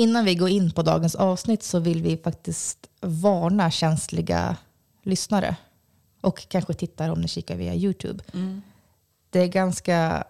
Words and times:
Innan 0.00 0.24
vi 0.24 0.34
går 0.34 0.48
in 0.48 0.70
på 0.70 0.82
dagens 0.82 1.14
avsnitt 1.14 1.62
så 1.62 1.78
vill 1.78 2.02
vi 2.02 2.16
faktiskt 2.16 2.90
varna 3.00 3.70
känsliga 3.70 4.56
lyssnare. 5.02 5.56
Och 6.20 6.48
kanske 6.48 6.74
tittare 6.74 7.12
om 7.12 7.20
ni 7.20 7.28
kikar 7.28 7.56
via 7.56 7.74
YouTube. 7.74 8.24
Det 9.30 9.40
är 9.40 9.46
ganska, 9.46 10.24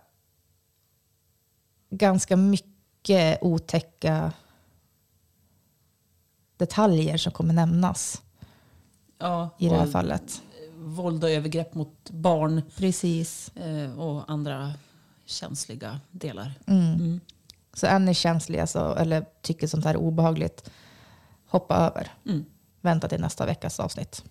ganska 1.90 2.36
mycket 2.36 3.38
otäcka 3.42 4.32
detaljer 6.56 7.16
som 7.16 7.32
kommer 7.32 7.54
nämnas 7.54 8.22
Ja, 9.18 9.50
i 9.58 9.68
det 9.68 9.76
här 9.76 9.86
fallet. 9.86 10.42
Våld 10.76 11.24
och 11.24 11.30
övergrepp 11.30 11.74
mot 11.74 12.10
barn 12.10 12.62
Precis. 12.76 13.56
eh, 13.56 13.98
och 13.98 14.30
andra 14.30 14.72
känsliga 15.26 16.00
delar. 16.10 16.52
Så 17.80 17.86
är 17.86 17.98
ni 17.98 18.14
känsliga 18.14 18.66
så, 18.66 18.94
eller 18.94 19.24
tycker 19.42 19.66
sånt 19.66 19.84
här 19.84 19.94
är 19.94 19.98
obehagligt, 19.98 20.70
hoppa 21.46 21.76
över. 21.76 22.12
Vänta 22.80 23.08
till 23.08 23.20
nästa 23.20 23.46
veckas 23.46 23.80
avsnitt. 23.80 24.24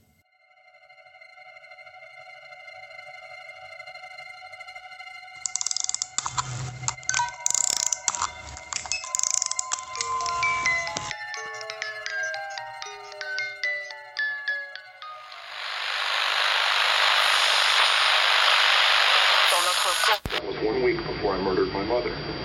Was 20.47 20.67
one 20.67 20.85
week 20.85 20.97
before 21.07 21.37
I 21.37 21.41
murdered 21.43 21.73
my 21.73 21.85
mother. 21.85 22.38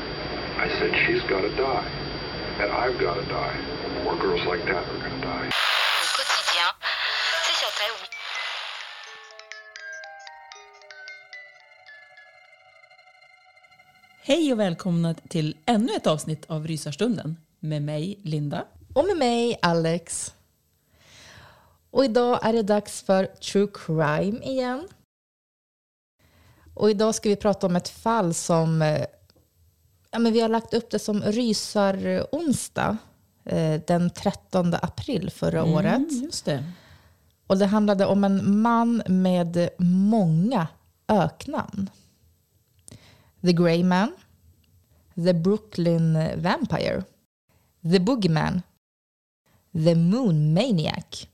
Said, 0.85 0.97
she's 1.07 1.23
got 1.23 1.41
to 1.41 1.57
die. 1.57 1.87
And 2.61 2.71
I've 2.73 2.99
got 2.99 3.15
to 3.15 3.23
die. 3.23 3.57
More 4.05 4.17
girls 4.17 4.45
like 4.47 4.65
that 4.67 4.85
are 4.85 4.99
going 4.99 5.21
to 5.21 5.27
die. 5.27 5.51
Hej 14.23 14.53
och 14.53 14.61
välkomna 14.61 15.15
till 15.15 15.57
ännu 15.67 15.93
ett 15.97 16.07
avsnitt 16.07 16.45
av 16.51 16.67
Rysarstunden 16.67 17.37
med 17.61 17.83
mig, 17.83 18.19
Linda. 18.23 18.65
Och 18.95 19.05
med 19.05 19.17
mig, 19.17 19.59
Alex. 19.63 20.35
Och 21.91 22.05
idag 22.05 22.39
är 22.43 22.53
det 22.53 22.63
dags 22.63 23.03
för 23.03 23.27
True 23.27 23.69
Crime 23.75 24.45
igen. 24.45 24.89
Och 26.75 26.91
idag 26.91 27.15
ska 27.15 27.29
vi 27.29 27.37
prata 27.37 27.67
om 27.67 27.77
ett 27.77 27.89
fall 27.89 28.35
som... 28.35 28.83
Ja, 30.15 30.19
men 30.19 30.33
vi 30.33 30.41
har 30.41 30.49
lagt 30.49 30.75
upp 30.75 30.91
det 30.91 30.99
som 30.99 31.23
rysar-onsdag 31.23 32.97
eh, 33.45 33.81
den 33.87 34.11
13 34.11 34.75
april 34.75 35.31
förra 35.31 35.65
året. 35.65 36.11
Mm, 36.11 36.23
just 36.23 36.45
det. 36.45 36.65
Och 37.47 37.59
det 37.59 37.67
handlade 37.67 38.07
om 38.07 38.25
en 38.25 38.61
man 38.61 39.03
med 39.07 39.69
många 39.79 40.69
öknamn. 41.09 41.91
The 43.41 43.53
Grey 43.53 43.85
Man, 43.85 44.13
The 45.15 45.35
Brooklyn 45.35 46.15
Vampire, 46.37 47.03
The 47.83 48.01
Boogeyman, 48.01 48.63
The 49.73 49.95
Moon 49.95 50.55
Maniac, 50.55 51.29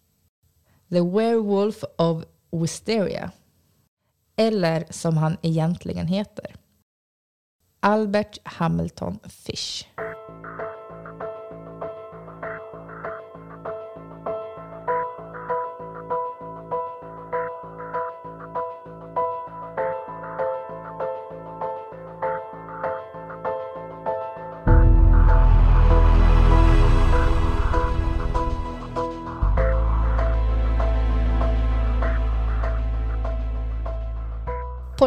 The 0.88 1.00
Werewolf 1.00 1.84
of 1.96 2.24
Wisteria. 2.50 3.30
Eller 4.36 4.86
som 4.90 5.16
han 5.16 5.36
egentligen 5.42 6.06
heter. 6.06 6.59
Albert 7.82 8.40
Hamilton 8.44 9.20
Fish. 9.26 9.86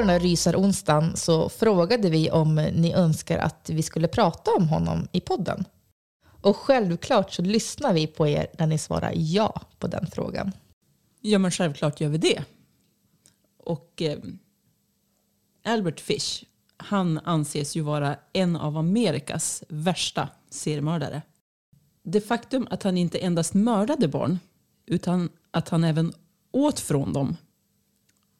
Den 0.03 0.09
här 0.09 0.19
rysaronsdagen 0.19 1.16
så 1.16 1.50
frågade 1.50 2.09
vi 2.09 2.31
om 2.31 2.56
ni 2.56 2.94
önskar 2.94 3.38
att 3.38 3.69
vi 3.69 3.84
skulle 3.84 4.08
prata 4.08 4.52
om 4.52 4.68
honom 4.69 5.08
i 5.12 5.19
podden. 5.19 5.66
Och 6.41 6.58
självklart 6.58 7.31
så 7.31 7.41
lyssnar 7.41 7.94
vi 7.94 8.08
på 8.08 8.28
er 8.28 8.47
när 8.59 8.68
ni 8.68 8.78
svarar 8.78 9.12
ja 9.16 9.62
på 9.80 9.88
den 9.88 10.08
frågan. 10.08 10.52
Ja, 11.22 11.40
men 11.40 11.52
självklart 11.52 12.02
gör 12.02 12.09
vi 12.09 12.18
det. 12.18 12.44
Och 13.58 14.02
eh, 14.02 14.18
Albert 15.63 16.00
Fish, 16.00 16.44
han 16.78 17.19
anses 17.24 17.75
ju 17.75 17.81
vara 17.81 18.16
en 18.33 18.56
av 18.56 18.78
Amerikas 18.78 19.63
värsta 19.69 20.30
seriemördare. 20.50 21.22
Det 22.04 22.22
faktum 22.22 22.68
att 22.69 22.83
han 22.83 22.98
inte 22.98 23.18
endast 23.18 23.54
mördade 23.54 24.07
barn, 24.07 24.39
utan 24.86 25.30
att 25.51 25.69
han 25.69 25.83
även 25.83 26.13
åt 26.51 26.80
från 26.80 27.13
dem 27.13 27.38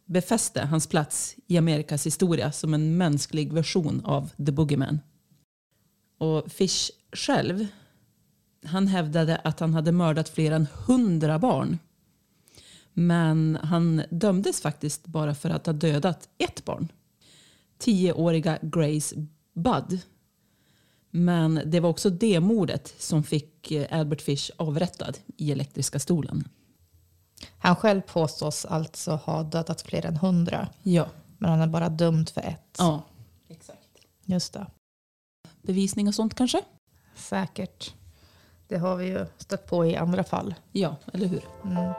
befäste 0.06 0.62
hans 0.62 0.88
plats 0.88 1.36
i 1.48 1.58
Amerikas 1.58 2.06
historia 2.06 2.52
som 2.52 2.74
en 2.74 2.98
mänsklig 2.98 3.54
version 3.54 4.02
av 4.06 4.30
The 4.30 4.52
Boogeyman. 4.52 5.00
Och 6.18 6.52
Fish 6.52 6.92
själv, 7.12 7.68
han 8.66 8.88
hävdade 8.88 9.36
att 9.36 9.60
han 9.60 9.74
hade 9.74 9.92
mördat 9.92 10.30
fler 10.30 10.52
än 10.52 10.68
hundra 10.86 11.40
barn. 11.40 11.78
Men 12.94 13.58
han 13.62 14.04
dömdes 14.10 14.62
faktiskt 14.62 15.06
bara 15.06 15.36
för 15.36 15.50
att 15.50 15.66
ha 15.66 15.74
dödat 15.74 16.30
ett 16.38 16.66
barn. 16.66 16.92
Tioåriga 17.78 18.60
Grace 18.62 19.16
Budd. 19.54 20.00
Men 21.10 21.62
det 21.66 21.80
var 21.80 21.90
också 21.90 22.10
det 22.10 22.40
mordet 22.40 22.96
som 22.98 23.24
fick 23.24 23.72
eh, 23.72 24.00
Albert 24.00 24.22
Fish 24.22 24.52
avrättad 24.58 25.18
i 25.38 25.52
elektriska 25.52 26.00
stolen. 26.00 26.48
Han 27.60 27.76
själv 27.76 28.02
påstås 28.02 28.66
alltså 28.66 29.16
ha 29.16 29.44
dödat 29.44 29.82
fler 29.82 30.06
än 30.06 30.18
hundra. 30.18 30.68
Ja. 30.84 31.06
Men 31.38 31.50
han 31.50 31.62
är 31.62 31.68
bara 31.68 31.90
dömd 31.90 32.30
för 32.30 32.42
ett. 32.42 32.76
Ja, 32.78 33.04
Exakt. 33.48 33.80
Just 34.26 34.54
det. 34.54 34.68
Bevisning 35.62 36.08
och 36.08 36.16
sånt 36.16 36.36
kanske? 36.36 36.62
Säkert. 37.16 37.94
Det 38.68 38.78
har 38.78 38.96
vi 38.96 39.06
ju 39.06 39.26
stött 39.38 39.68
på 39.68 39.86
i 39.86 39.96
andra 39.96 40.24
fall. 40.24 40.56
Ja, 40.72 40.96
eller 41.14 41.28
hur? 41.28 41.44
Mm. 41.64 41.94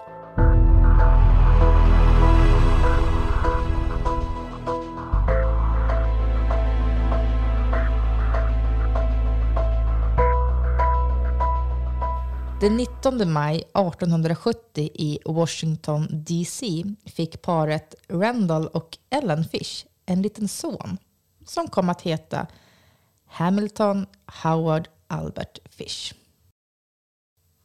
Den 12.64 12.76
19 12.76 13.32
maj 13.32 13.56
1870 13.56 14.90
i 14.94 15.18
Washington 15.24 16.08
DC 16.10 16.84
fick 17.06 17.42
paret 17.42 17.94
Randall 18.08 18.66
och 18.66 18.98
Ellen 19.10 19.44
Fish 19.44 19.86
en 20.06 20.22
liten 20.22 20.48
son 20.48 20.98
som 21.46 21.68
kom 21.68 21.88
att 21.88 22.02
heta 22.02 22.46
Hamilton 23.26 24.06
Howard 24.42 24.88
Albert 25.06 25.58
Fish. 25.70 26.14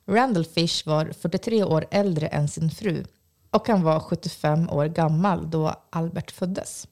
Randall 0.08 0.46
Fish 0.46 0.88
var 0.88 1.12
43 1.22 1.64
år 1.64 1.86
äldre 1.92 2.28
än 2.28 2.48
sin 2.48 2.72
fru 2.72 3.06
och 3.50 3.68
han 3.68 3.84
var 3.84 4.00
75 4.00 4.70
år 4.70 4.86
gammal 4.86 5.50
då 5.50 5.76
Albert 5.90 6.32
föddes. 6.32 6.88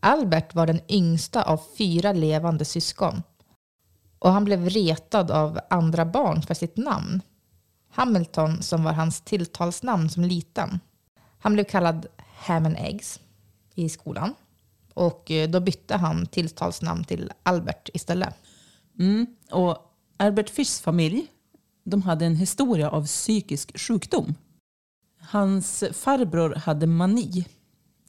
Albert 0.00 0.54
var 0.54 0.66
den 0.66 0.80
yngsta 0.88 1.42
av 1.42 1.60
fyra 1.78 2.12
levande 2.12 2.64
syskon 2.64 3.22
och 4.22 4.32
han 4.32 4.44
blev 4.44 4.68
retad 4.68 5.30
av 5.30 5.60
andra 5.70 6.04
barn 6.04 6.42
för 6.42 6.54
sitt 6.54 6.76
namn. 6.76 7.22
Hamilton, 7.90 8.62
som 8.62 8.84
var 8.84 8.92
hans 8.92 9.20
tilltalsnamn 9.20 10.10
som 10.10 10.24
liten. 10.24 10.80
Han 11.38 11.52
blev 11.52 11.64
kallad 11.64 12.06
Ham 12.18 12.66
and 12.66 12.76
Eggs 12.78 13.20
i 13.74 13.88
skolan 13.88 14.34
och 14.94 15.30
eh, 15.30 15.50
då 15.50 15.60
bytte 15.60 15.96
han 15.96 16.26
tilltalsnamn 16.26 17.04
till 17.04 17.32
Albert 17.42 17.88
istället. 17.94 18.34
Mm. 18.98 19.26
Och 19.50 19.76
Albert 20.16 20.50
Fischs 20.50 20.80
familj 20.80 21.26
de 21.84 22.02
hade 22.02 22.26
en 22.26 22.36
historia 22.36 22.90
av 22.90 23.06
psykisk 23.06 23.78
sjukdom. 23.78 24.34
Hans 25.20 25.84
farbror 25.92 26.54
hade 26.54 26.86
mani 26.86 27.46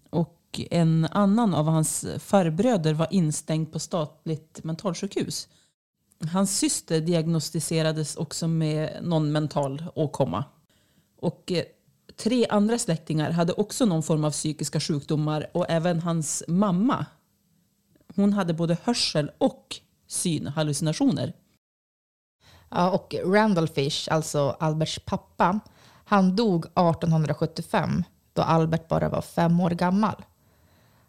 och 0.09 0.59
en 0.71 1.07
annan 1.11 1.53
av 1.53 1.65
hans 1.65 2.05
farbröder 2.19 2.93
var 2.93 3.07
instängd 3.11 3.71
på 3.71 3.79
statligt 3.79 4.63
mentalsjukhus. 4.63 5.47
Hans 6.31 6.59
syster 6.59 7.01
diagnostiserades 7.01 8.15
också 8.15 8.47
med 8.47 8.97
någon 9.01 9.31
mental 9.31 9.83
åkomma. 9.95 10.45
Och 11.17 11.51
eh, 11.51 11.63
tre 12.17 12.47
andra 12.47 12.77
släktingar 12.77 13.31
hade 13.31 13.53
också 13.53 13.85
någon 13.85 14.03
form 14.03 14.23
av 14.23 14.31
psykiska 14.31 14.79
sjukdomar 14.79 15.49
och 15.53 15.65
även 15.69 15.99
hans 15.99 16.43
mamma. 16.47 17.05
Hon 18.15 18.33
hade 18.33 18.53
både 18.53 18.77
hörsel 18.83 19.31
och 19.37 19.75
synhallucinationer. 20.07 21.33
Ja, 22.69 22.91
och 22.91 23.15
Randall 23.25 23.67
Fish, 23.67 24.07
alltså 24.11 24.55
Alberts 24.59 24.99
pappa, 25.05 25.59
han 26.05 26.35
dog 26.35 26.65
1875 26.65 28.03
då 28.33 28.41
Albert 28.41 28.87
bara 28.87 29.09
var 29.09 29.21
fem 29.21 29.59
år 29.59 29.69
gammal. 29.69 30.25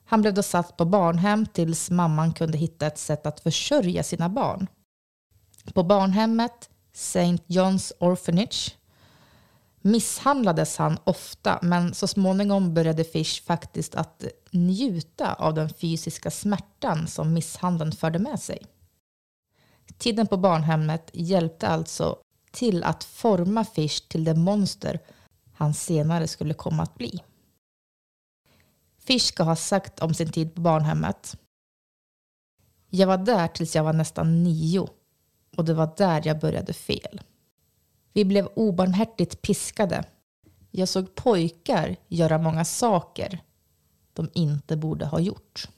Han 0.04 0.20
blev 0.20 0.34
då 0.34 0.42
satt 0.42 0.76
på 0.76 0.84
barnhem 0.84 1.46
tills 1.46 1.90
mamman 1.90 2.32
kunde 2.32 2.58
hitta 2.58 2.86
ett 2.86 2.98
sätt 2.98 3.26
att 3.26 3.40
försörja 3.40 4.02
sina 4.02 4.28
barn. 4.28 4.66
På 5.72 5.82
barnhemmet 5.82 6.70
St. 6.92 7.38
John's 7.46 7.92
Orphanage 7.98 8.76
misshandlades 9.80 10.76
han 10.76 10.98
ofta 11.04 11.58
men 11.62 11.94
så 11.94 12.06
småningom 12.06 12.74
började 12.74 13.04
Fish 13.04 13.42
faktiskt 13.44 13.94
att 13.94 14.24
njuta 14.50 15.34
av 15.34 15.54
den 15.54 15.68
fysiska 15.68 16.30
smärtan 16.30 17.06
som 17.06 17.32
misshandeln 17.32 17.92
förde 17.92 18.18
med 18.18 18.40
sig. 18.40 18.62
Tiden 19.98 20.26
på 20.26 20.36
barnhemmet 20.36 21.10
hjälpte 21.12 21.68
alltså 21.68 22.18
till 22.50 22.84
att 22.84 23.04
forma 23.04 23.64
Fish 23.64 24.08
till 24.08 24.24
det 24.24 24.34
monster 24.34 25.00
han 25.54 25.74
senare 25.74 26.28
skulle 26.28 26.54
komma 26.54 26.82
att 26.82 26.94
bli. 26.94 27.22
Fish 28.98 29.20
ska 29.26 29.42
ha 29.42 29.56
sagt 29.56 30.00
om 30.00 30.14
sin 30.14 30.32
tid 30.32 30.54
på 30.54 30.60
barnhemmet. 30.60 31.36
Jag 32.90 33.06
var 33.06 33.18
där 33.18 33.48
tills 33.48 33.76
jag 33.76 33.84
var 33.84 33.92
nästan 33.92 34.42
nio 34.42 34.88
och 35.56 35.64
det 35.64 35.74
var 35.74 35.94
där 35.96 36.22
jag 36.24 36.40
började 36.40 36.72
fel. 36.72 37.20
Vi 38.12 38.24
blev 38.24 38.46
obarmhärtigt 38.54 39.42
piskade. 39.42 40.04
Jag 40.70 40.88
såg 40.88 41.14
pojkar 41.14 41.96
göra 42.08 42.38
många 42.38 42.64
saker 42.64 43.40
de 44.12 44.30
inte 44.34 44.76
borde 44.76 45.06
ha 45.06 45.20
gjort. 45.20 45.68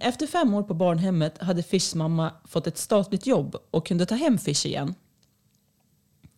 Efter 0.00 0.26
fem 0.26 0.54
år 0.54 0.62
på 0.62 0.74
barnhemmet 0.74 1.38
hade 1.38 1.62
Fischs 1.62 1.94
mamma 1.94 2.32
fått 2.44 2.66
ett 2.66 2.78
statligt 2.78 3.26
jobb 3.26 3.56
och 3.70 3.86
kunde 3.86 4.06
ta 4.06 4.14
hem 4.14 4.38
Fisch 4.38 4.66
igen. 4.66 4.94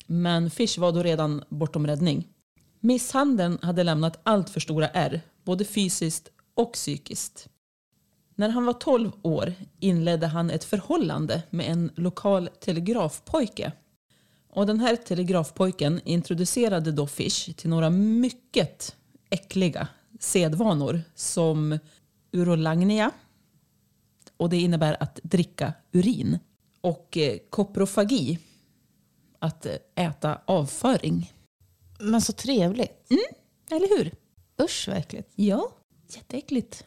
Men 0.07 0.51
Fisch 0.51 0.79
var 0.79 0.93
då 0.93 1.03
redan 1.03 1.45
bortom 1.49 1.87
räddning. 1.87 2.29
Misshandeln 2.81 3.59
hade 3.63 3.83
lämnat 3.83 4.21
allt 4.23 4.51
för 4.51 4.61
stora 4.61 4.89
ärr, 4.89 5.21
både 5.45 5.65
fysiskt 5.65 6.29
och 6.55 6.73
psykiskt. 6.73 7.49
När 8.35 8.49
han 8.49 8.65
var 8.65 8.73
12 8.73 9.13
år 9.23 9.55
inledde 9.81 10.27
han 10.27 10.51
ett 10.51 10.65
förhållande 10.65 11.43
med 11.51 11.71
en 11.71 11.91
lokal 11.95 12.49
telegrafpojke. 12.61 13.73
Och 14.49 14.67
den 14.67 14.81
här 14.81 14.97
telegrafpojken 14.97 16.01
introducerade 16.05 16.93
då 16.93 17.07
Fish 17.07 17.55
till 17.57 17.71
några 17.71 17.91
mycket 17.91 18.97
äckliga 19.31 19.89
sedvanor 20.21 21.03
som 21.15 21.79
urolagnia, 22.33 23.11
och 24.37 24.49
det 24.51 24.57
innebär 24.57 24.97
att 25.01 25.21
dricka 25.23 25.73
urin, 25.93 26.39
och 26.81 27.17
eh, 27.17 27.39
koprofagi, 27.51 28.39
att 29.39 29.67
eh, 29.67 29.75
äta 29.95 30.41
avföring. 30.45 31.33
Men 32.01 32.21
så 32.21 32.33
trevligt. 32.33 33.13
Eller 33.71 33.99
hur? 33.99 34.15
Usch 34.63 34.89
vad 34.89 34.97
äckligt. 34.97 35.33
Ja, 35.35 35.73
jätteäckligt. 36.09 36.85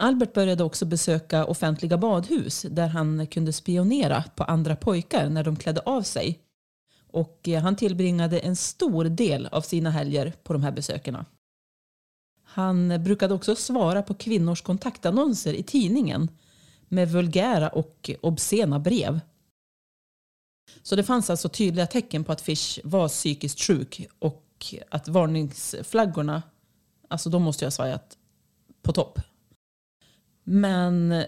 Albert 0.00 0.32
började 0.32 0.64
också 0.64 0.86
besöka 0.86 1.44
offentliga 1.44 1.98
badhus 1.98 2.66
där 2.70 2.88
han 2.88 3.26
kunde 3.26 3.52
spionera 3.52 4.24
på 4.36 4.44
andra 4.44 4.76
pojkar 4.76 5.28
när 5.28 5.44
de 5.44 5.56
klädde 5.56 5.80
av 5.80 6.02
sig. 6.02 6.38
Och 7.10 7.48
eh, 7.48 7.62
han 7.62 7.76
tillbringade 7.76 8.38
en 8.38 8.56
stor 8.56 9.04
del 9.04 9.46
av 9.46 9.60
sina 9.60 9.90
helger 9.90 10.32
på 10.42 10.52
de 10.52 10.62
här 10.62 10.72
besökerna. 10.72 11.26
Han 12.44 13.04
brukade 13.04 13.34
också 13.34 13.56
svara 13.56 14.02
på 14.02 14.14
kvinnors 14.14 14.62
kontaktannonser 14.62 15.52
i 15.52 15.62
tidningen 15.62 16.28
med 16.88 17.08
vulgära 17.08 17.68
och 17.68 18.10
obscena 18.20 18.78
brev. 18.78 19.20
Så 20.82 20.96
det 20.96 21.04
fanns 21.04 21.30
alltså 21.30 21.48
tydliga 21.48 21.86
tecken 21.86 22.24
på 22.24 22.32
att 22.32 22.40
Fish 22.40 22.78
var 22.84 23.08
psykiskt 23.08 23.60
sjuk 23.60 24.06
och 24.18 24.74
att 24.90 25.08
varningsflaggorna, 25.08 26.42
alltså 27.08 27.30
de 27.30 27.42
måste 27.42 27.64
jag 27.64 27.66
ha 27.66 27.72
svajat 27.72 28.18
på 28.82 28.92
topp. 28.92 29.18
Men 30.50 31.24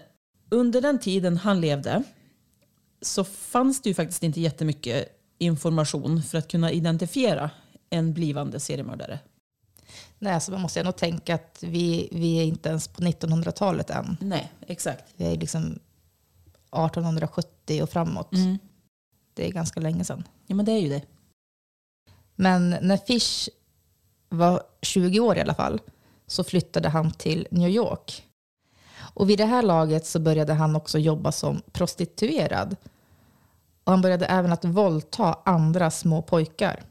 under 0.49 0.81
den 0.81 0.99
tiden 0.99 1.37
han 1.37 1.61
levde 1.61 2.03
så 3.01 3.23
fanns 3.23 3.81
det 3.81 3.89
ju 3.89 3.93
faktiskt 3.93 4.23
inte 4.23 4.41
jättemycket 4.41 5.07
information 5.37 6.23
för 6.23 6.37
att 6.37 6.47
kunna 6.47 6.71
identifiera 6.71 7.51
en 7.89 8.13
blivande 8.13 8.59
seriemördare. 8.59 9.19
Nej, 10.19 10.41
så 10.41 10.51
man 10.51 10.61
måste 10.61 10.79
ändå 10.79 10.91
tänka 10.91 11.35
att 11.35 11.63
vi, 11.67 12.09
vi 12.11 12.39
är 12.39 12.43
inte 12.43 12.69
ens 12.69 12.87
på 12.87 13.01
1900-talet 13.01 13.89
än. 13.89 14.17
Nej, 14.21 14.51
exakt. 14.67 15.13
Vi 15.15 15.25
är 15.25 15.37
liksom 15.37 15.61
1870 15.61 17.83
och 17.83 17.89
framåt. 17.89 18.33
Mm. 18.33 18.57
Det 19.33 19.47
är 19.47 19.51
ganska 19.51 19.79
länge 19.79 20.03
sedan. 20.03 20.23
Ja, 20.47 20.55
men 20.55 20.65
det 20.65 20.71
är 20.71 20.79
ju 20.79 20.89
det. 20.89 21.01
Men 22.35 22.69
när 22.69 22.97
Fish 22.97 23.49
var 24.29 24.63
20 24.81 25.19
år 25.19 25.37
i 25.37 25.41
alla 25.41 25.55
fall 25.55 25.81
så 26.27 26.43
flyttade 26.43 26.89
han 26.89 27.11
till 27.11 27.47
New 27.51 27.69
York. 27.69 28.27
Och 29.13 29.29
vid 29.29 29.37
det 29.37 29.45
här 29.45 29.63
laget 29.63 30.05
så 30.05 30.19
började 30.19 30.53
han 30.53 30.75
också 30.75 30.99
jobba 30.99 31.31
som 31.31 31.61
prostituerad. 31.71 32.75
Och 33.83 33.91
han 33.91 34.01
började 34.01 34.25
även 34.25 34.51
att 34.51 34.65
våldta 34.65 35.39
andra 35.45 35.91
små 35.91 36.21
pojkar. 36.21 36.83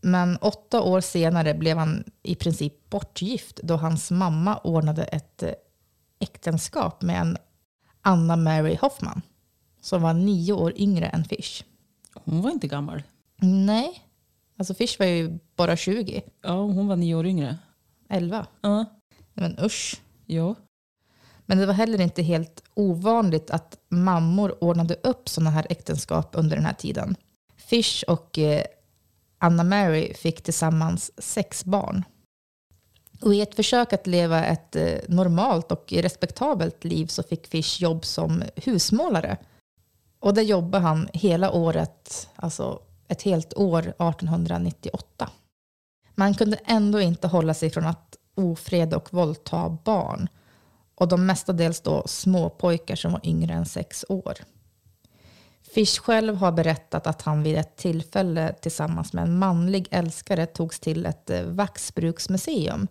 Men 0.00 0.36
åtta 0.36 0.82
år 0.82 1.00
senare 1.00 1.54
blev 1.54 1.78
han 1.78 2.04
i 2.22 2.34
princip 2.34 2.90
bortgift 2.90 3.60
då 3.62 3.76
hans 3.76 4.10
mamma 4.10 4.58
ordnade 4.58 5.04
ett 5.04 5.42
eh, 5.42 5.52
äktenskap 6.18 7.02
med 7.02 7.20
en 7.20 7.36
Anna 8.02 8.36
Mary 8.36 8.76
Hoffman 8.80 9.22
som 9.80 10.02
var 10.02 10.14
nio 10.14 10.52
år 10.52 10.72
yngre 10.76 11.06
än 11.06 11.24
Fish. 11.24 11.64
Hon 12.14 12.42
var 12.42 12.50
inte 12.50 12.68
gammal. 12.68 13.02
Nej, 13.40 14.02
alltså 14.58 14.74
Fish 14.74 14.98
var 14.98 15.06
ju 15.06 15.38
bara 15.56 15.76
20, 15.76 16.22
Ja, 16.42 16.52
hon 16.52 16.88
var 16.88 16.96
nio 16.96 17.14
år 17.14 17.26
yngre. 17.26 17.58
11. 18.08 18.46
Ja. 18.60 18.84
Men 19.34 19.58
usch. 19.64 20.00
Jo. 20.26 20.54
Men 21.46 21.58
det 21.58 21.66
var 21.66 21.74
heller 21.74 22.00
inte 22.00 22.22
helt 22.22 22.62
ovanligt 22.74 23.50
att 23.50 23.78
mammor 23.88 24.64
ordnade 24.64 24.96
upp 25.02 25.28
sådana 25.28 25.50
här 25.50 25.66
äktenskap 25.70 26.30
under 26.32 26.56
den 26.56 26.66
här 26.66 26.74
tiden. 26.74 27.16
Fish 27.56 28.04
och 28.08 28.38
eh, 28.38 28.64
Anna 29.38 29.64
Mary 29.64 30.14
fick 30.14 30.42
tillsammans 30.42 31.10
sex 31.18 31.64
barn. 31.64 32.04
Och 33.20 33.34
I 33.34 33.40
ett 33.40 33.54
försök 33.54 33.92
att 33.92 34.06
leva 34.06 34.44
ett 34.44 34.76
eh, 34.76 34.98
normalt 35.08 35.72
och 35.72 35.92
respektabelt 35.92 36.84
liv 36.84 37.06
så 37.06 37.22
fick 37.22 37.46
Fish 37.46 37.80
jobb 37.80 38.04
som 38.04 38.42
husmålare. 38.56 39.36
Och 40.18 40.34
där 40.34 40.42
jobbade 40.42 40.84
han 40.84 41.08
hela 41.12 41.52
året, 41.52 42.28
alltså 42.36 42.80
ett 43.08 43.22
helt 43.22 43.54
år 43.54 43.80
1898. 43.80 45.30
Man 46.14 46.34
kunde 46.34 46.56
ändå 46.64 47.00
inte 47.00 47.28
hålla 47.28 47.54
sig 47.54 47.70
från 47.70 47.86
att 47.86 48.16
ofreda 48.34 48.96
och 48.96 49.12
våldta 49.12 49.78
barn. 49.84 50.28
Och 50.94 51.08
de 51.08 51.26
mestadels 51.26 51.80
då 51.80 52.02
småpojkar 52.06 52.96
som 52.96 53.12
var 53.12 53.20
yngre 53.26 53.54
än 53.54 53.66
sex 53.66 54.04
år. 54.08 54.34
Fish 55.74 56.00
själv 56.00 56.36
har 56.36 56.52
berättat 56.52 57.06
att 57.06 57.22
han 57.22 57.42
vid 57.42 57.56
ett 57.56 57.76
tillfälle 57.76 58.52
tillsammans 58.52 59.12
med 59.12 59.24
en 59.24 59.38
manlig 59.38 59.88
älskare 59.90 60.46
togs 60.46 60.80
till 60.80 61.06
ett 61.06 61.30
eh, 61.30 61.42
vaxbruksmuseum 61.42 62.88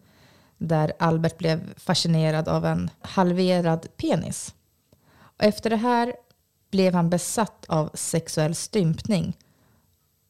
där 0.58 0.94
Albert 1.00 1.38
blev 1.38 1.74
fascinerad 1.78 2.48
av 2.48 2.66
en 2.66 2.90
halverad 3.02 3.88
penis. 3.98 4.56
Och 5.14 5.44
efter 5.44 5.70
det 5.70 5.76
här 5.76 6.14
blev 6.72 6.94
han 6.94 7.10
besatt 7.10 7.66
av 7.68 7.90
sexuell 7.94 8.56
stympning 8.56 9.38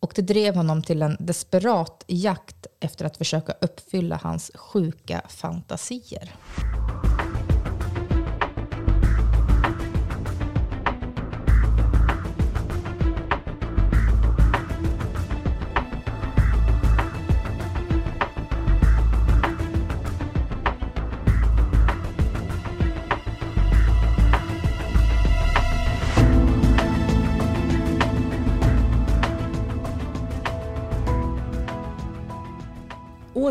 och 0.01 0.11
det 0.15 0.21
drev 0.21 0.55
honom 0.55 0.81
till 0.81 1.01
en 1.01 1.17
desperat 1.19 2.03
jakt 2.07 2.67
efter 2.79 3.05
att 3.05 3.17
försöka 3.17 3.53
uppfylla 3.61 4.19
hans 4.23 4.51
sjuka 4.55 5.21
fantasier. 5.29 6.31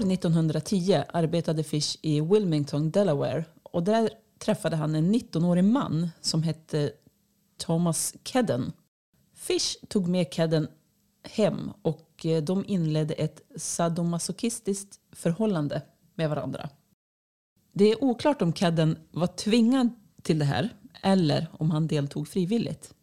1910 0.01 1.03
arbetade 1.13 1.65
Fish 1.65 1.97
i 2.03 2.21
Wilmington, 2.21 2.91
Delaware 2.91 3.45
och 3.63 3.83
där 3.83 4.11
träffade 4.39 4.77
han 4.77 4.95
en 4.95 5.15
19-årig 5.15 5.65
man 5.65 6.09
som 6.21 6.43
hette 6.43 6.93
Thomas 7.59 8.15
Kedden. 8.25 8.73
Fish 9.35 9.77
tog 9.89 10.09
med 10.09 10.33
Kedden 10.33 10.69
hem 11.23 11.71
och 11.83 12.27
eh, 12.27 12.43
de 12.43 12.65
inledde 12.67 13.15
ett 13.15 13.41
sadomasochistiskt 13.57 15.01
förhållande 15.13 15.83
med 16.15 16.31
varandra. 16.31 16.69
Det 17.73 17.85
är 17.85 18.05
oklart 18.05 18.43
om 18.43 18.53
Kedden 18.53 18.99
var 19.11 19.27
tvingad 19.27 19.91
till 20.23 20.39
det 20.39 20.45
här 20.45 20.69
eller 21.03 21.47
om 21.53 21.71
han 21.71 21.87
deltog 21.87 22.29
frivilligt. 22.29 22.95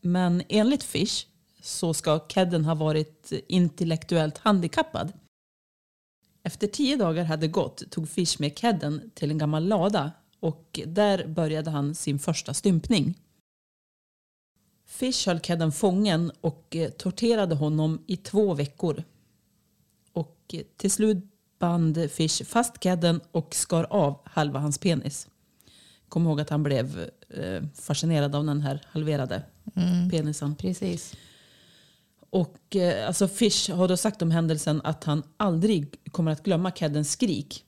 Men 0.00 0.42
enligt 0.48 0.82
Fish 0.82 1.26
så 1.62 1.94
ska 1.94 2.20
Kedden 2.28 2.64
ha 2.64 2.74
varit 2.74 3.32
intellektuellt 3.48 4.38
handikappad 4.38 5.12
efter 6.42 6.66
tio 6.66 6.96
dagar 6.96 7.24
hade 7.24 7.48
gått 7.48 7.90
tog 7.90 8.08
Fish 8.08 8.36
med 8.38 8.58
Kedden 8.58 9.10
till 9.14 9.30
en 9.30 9.38
gammal 9.38 9.64
lada 9.68 10.12
och 10.40 10.80
där 10.86 11.26
började 11.26 11.70
han 11.70 11.94
sin 11.94 12.18
första 12.18 12.54
stympning. 12.54 13.18
Fish 14.86 15.26
höll 15.26 15.40
Kedden 15.40 15.72
fången 15.72 16.32
och 16.40 16.76
eh, 16.76 16.90
torterade 16.90 17.54
honom 17.54 18.04
i 18.06 18.16
två 18.16 18.54
veckor. 18.54 19.04
Och 20.12 20.38
eh, 20.52 20.60
till 20.76 20.90
slut 20.90 21.18
band 21.58 22.10
Fish 22.10 22.44
fast 22.44 22.82
Kedden 22.82 23.20
och 23.32 23.54
skar 23.54 23.84
av 23.90 24.20
halva 24.24 24.60
hans 24.60 24.78
penis. 24.78 25.28
Kom 26.08 26.26
ihåg 26.26 26.40
att 26.40 26.50
han 26.50 26.62
blev 26.62 27.10
eh, 27.28 27.62
fascinerad 27.74 28.34
av 28.34 28.44
den 28.44 28.60
här 28.60 28.86
halverade 28.88 29.42
Mm. 29.74 30.10
penisen. 30.10 30.56
Precis. 30.56 31.14
Och 32.32 32.76
eh, 32.76 33.06
alltså 33.06 33.28
Fish 33.28 33.70
har 33.70 33.88
då 33.88 33.96
sagt 33.96 34.22
om 34.22 34.30
händelsen 34.30 34.80
att 34.84 35.04
han 35.04 35.22
aldrig 35.36 36.12
kommer 36.12 36.32
att 36.32 36.42
glömma 36.42 36.70
Keddens 36.70 37.12
skrik. 37.12 37.64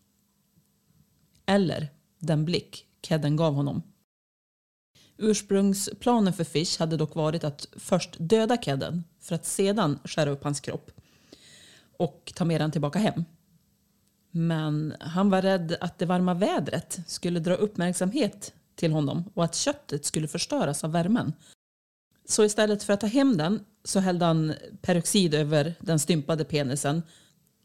Eller 1.46 1.88
den 2.18 2.44
blick 2.44 2.86
Kedden 3.02 3.36
gav 3.36 3.54
honom. 3.54 3.82
Ursprungsplanen 5.16 6.32
för 6.32 6.44
Fish 6.44 6.78
hade 6.78 6.96
dock 6.96 7.14
varit 7.14 7.44
att 7.44 7.68
först 7.76 8.16
döda 8.18 8.56
Kedden 8.56 9.04
för 9.20 9.34
att 9.34 9.46
sedan 9.46 9.98
skära 10.04 10.30
upp 10.30 10.44
hans 10.44 10.60
kropp 10.60 10.90
och 11.96 12.32
ta 12.34 12.44
med 12.44 12.60
den 12.60 12.70
tillbaka 12.70 12.98
hem. 12.98 13.24
Men 14.30 14.94
han 15.00 15.30
var 15.30 15.42
rädd 15.42 15.76
att 15.80 15.98
det 15.98 16.06
varma 16.06 16.34
vädret 16.34 16.98
skulle 17.06 17.40
dra 17.40 17.54
uppmärksamhet 17.54 18.54
till 18.74 18.92
honom 18.92 19.30
och 19.34 19.44
att 19.44 19.54
köttet 19.54 20.04
skulle 20.04 20.28
förstöras 20.28 20.84
av 20.84 20.92
värmen. 20.92 21.32
Så 22.24 22.44
istället 22.44 22.82
för 22.82 22.92
att 22.92 23.00
ta 23.00 23.06
hem 23.06 23.36
den 23.36 23.64
så 23.84 24.00
hällde 24.00 24.24
han 24.24 24.54
peroxid 24.82 25.34
över 25.34 25.74
den 25.80 25.98
stympade 25.98 26.44
penisen, 26.44 27.02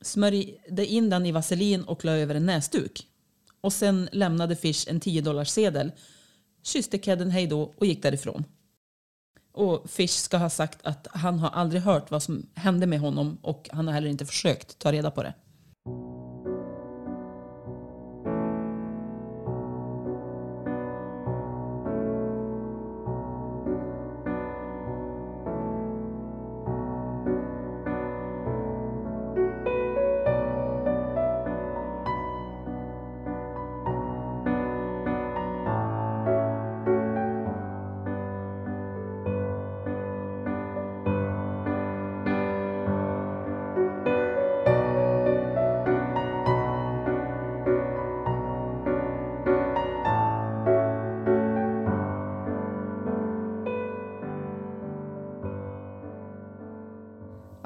smörjde 0.01 0.85
in 0.85 1.09
den 1.09 1.25
i 1.25 1.31
vaselin 1.31 1.83
och 1.83 2.05
la 2.05 2.11
över 2.11 2.35
en 2.35 2.45
näsduk. 2.45 3.07
Och 3.61 3.73
sen 3.73 4.09
lämnade 4.11 4.55
Fish 4.55 4.87
en 4.87 4.99
10 4.99 5.21
dollars 5.21 5.49
sedel, 5.49 5.91
kysste 6.63 6.99
Kedden 6.99 7.31
hej 7.31 7.47
då 7.47 7.73
och 7.77 7.85
gick 7.85 8.03
därifrån. 8.03 8.43
Och 9.51 9.89
Fish 9.89 10.09
ska 10.09 10.37
ha 10.37 10.49
sagt 10.49 10.79
att 10.83 11.07
han 11.11 11.39
har 11.39 11.49
aldrig 11.49 11.81
hört 11.81 12.11
vad 12.11 12.23
som 12.23 12.45
hände 12.55 12.87
med 12.87 12.99
honom 12.99 13.37
och 13.41 13.69
han 13.71 13.87
har 13.87 13.93
heller 13.93 14.09
inte 14.09 14.25
försökt 14.25 14.79
ta 14.79 14.91
reda 14.91 15.11
på 15.11 15.23
det. 15.23 15.33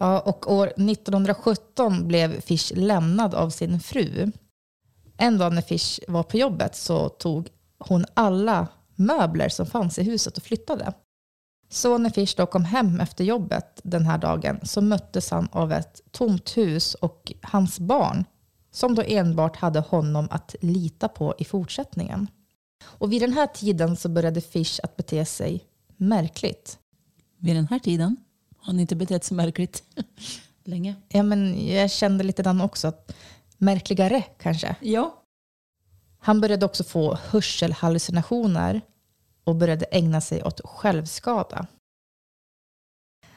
Ja, 0.04 0.20
och 0.20 0.52
år 0.54 0.68
1917 0.68 2.08
blev 2.08 2.42
Fish 2.42 2.72
lämnad 2.76 3.36
av 3.36 3.50
sin 3.50 3.80
fru. 3.80 4.32
En 5.18 5.38
dag 5.38 5.54
när 5.54 5.62
Fish 5.62 6.00
var 6.08 6.24
på 6.24 6.38
jobbet 6.38 6.76
så 6.76 7.10
tog 7.10 7.50
hon 7.80 8.06
alla 8.14 8.68
möbler 8.96 9.50
som 9.50 9.66
fanns 9.66 10.00
i 10.00 10.04
huset 10.04 10.38
och 10.38 10.44
flyttade. 10.44 10.94
Så 11.70 11.98
när 11.98 12.10
Fish 12.10 12.36
då 12.38 12.46
kom 12.46 12.66
hem 12.66 13.00
efter 13.00 13.24
jobbet 13.24 13.82
den 13.84 14.06
här 14.06 14.18
dagen 14.18 14.60
så 14.64 14.82
möttes 14.82 15.32
han 15.32 15.48
av 15.52 15.72
ett 15.72 16.02
tomt 16.12 16.58
hus 16.58 16.94
och 16.94 17.34
hans 17.42 17.80
barn 17.80 18.26
som 18.72 18.96
då 18.96 19.02
enbart 19.02 19.56
hade 19.56 19.80
honom 19.80 20.28
att 20.32 20.56
lita 20.62 21.08
på 21.08 21.36
i 21.38 21.46
fortsättningen. 21.46 22.28
Och 22.84 23.12
vid 23.12 23.22
den 23.22 23.34
här 23.34 23.48
tiden 23.48 23.96
så 23.96 24.10
började 24.10 24.42
Fish 24.42 24.80
att 24.84 24.96
bete 24.96 25.26
sig 25.26 25.64
märkligt. 25.98 26.78
Vid 27.38 27.56
den 27.56 27.68
här 27.68 27.80
tiden 27.80 28.18
har 28.64 28.74
han 28.74 28.80
inte 28.80 28.96
betett 28.96 29.24
sig 29.24 29.38
märkligt 29.38 29.84
länge. 30.64 30.96
Ja, 31.08 31.24
men 31.24 31.68
jag 31.68 31.92
kände 31.92 32.24
lite 32.24 32.44
den 32.44 32.62
också. 32.62 32.88
Att 32.88 33.16
märkligare 33.58 34.22
kanske. 34.22 34.76
Ja. 34.82 35.24
Han 36.20 36.42
började 36.42 36.66
också 36.66 36.84
få 36.84 37.16
hörselhallucinationer 37.16 38.82
och 39.44 39.56
började 39.56 39.86
ägna 39.86 40.22
sig 40.22 40.44
åt 40.44 40.62
självskada. 40.64 41.68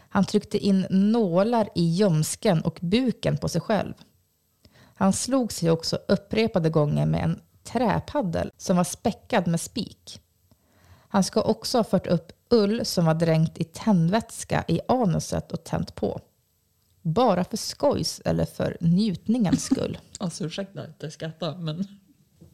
Han 0.09 0.25
tryckte 0.25 0.59
in 0.59 0.87
nålar 0.90 1.68
i 1.75 1.83
ljumsken 1.83 2.62
och 2.62 2.78
buken 2.83 3.38
på 3.38 3.49
sig 3.49 3.61
själv. 3.61 3.95
Han 4.95 5.12
slog 5.12 5.52
sig 5.52 5.71
också 5.71 5.99
upprepade 6.09 6.71
gånger 6.71 7.06
med 7.06 7.25
en 7.25 7.40
träpaddel 7.64 8.50
som 8.56 8.76
var 8.76 8.85
späckad 8.85 9.47
med 9.47 9.61
spik. 9.61 10.21
Han 11.09 11.25
ska 11.25 11.42
också 11.42 11.78
ha 11.78 11.85
fört 11.85 12.06
upp 12.06 12.33
ull 12.50 12.85
som 12.85 13.05
var 13.05 13.15
dränkt 13.15 13.59
i 13.59 13.65
tändvätska 13.65 14.65
i 14.69 14.81
anuset 14.88 15.53
och 15.53 15.65
tänt 15.65 15.95
på. 15.95 16.21
Bara 17.03 17.45
för 17.45 17.57
skojs 17.57 18.21
eller 18.25 18.45
för 18.45 18.76
njutningens 18.81 19.65
skull. 19.65 19.99
Alltså 20.19 20.45
ursäkta 20.45 20.83
att 20.83 21.03
jag 21.03 21.12
skrattar 21.12 21.57
men... 21.57 21.85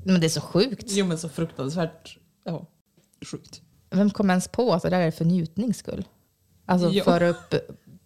Men 0.04 0.20
det 0.20 0.26
är 0.26 0.28
så 0.28 0.40
sjukt. 0.40 0.84
Jo 0.88 1.06
men 1.06 1.18
så 1.18 1.28
fruktansvärt 1.28 2.18
ja, 2.44 2.66
sjukt. 3.26 3.62
Vem 3.90 4.10
kom 4.10 4.30
ens 4.30 4.48
på 4.48 4.72
att 4.72 4.82
det 4.82 4.90
där 4.90 5.00
är 5.00 5.10
för 5.10 5.24
njutnings 5.24 5.76
skull? 5.78 6.04
Alltså 6.66 6.88
Ja. 6.88 7.04
föra 7.04 7.28
upp 7.28 7.54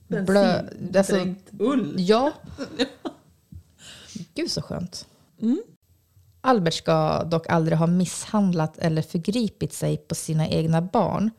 blö... 0.27 0.63
Alltså, 0.97 1.13
Dränkt 1.13 1.51
ull. 1.59 1.95
ja. 1.99 2.33
Gud 4.35 4.51
så 4.51 4.63
skönt. 4.63 5.07
Albert 6.41 6.75
ska 6.75 7.25
dock 7.25 7.49
aldrig 7.49 7.79
ha 7.79 7.87
misshandlat 7.87 8.79
eller 8.79 9.03
förgripit 9.03 9.73
sig 9.73 9.97
på 9.97 10.15
sina 10.15 10.49
egna 10.49 10.83
barn. 10.83 11.31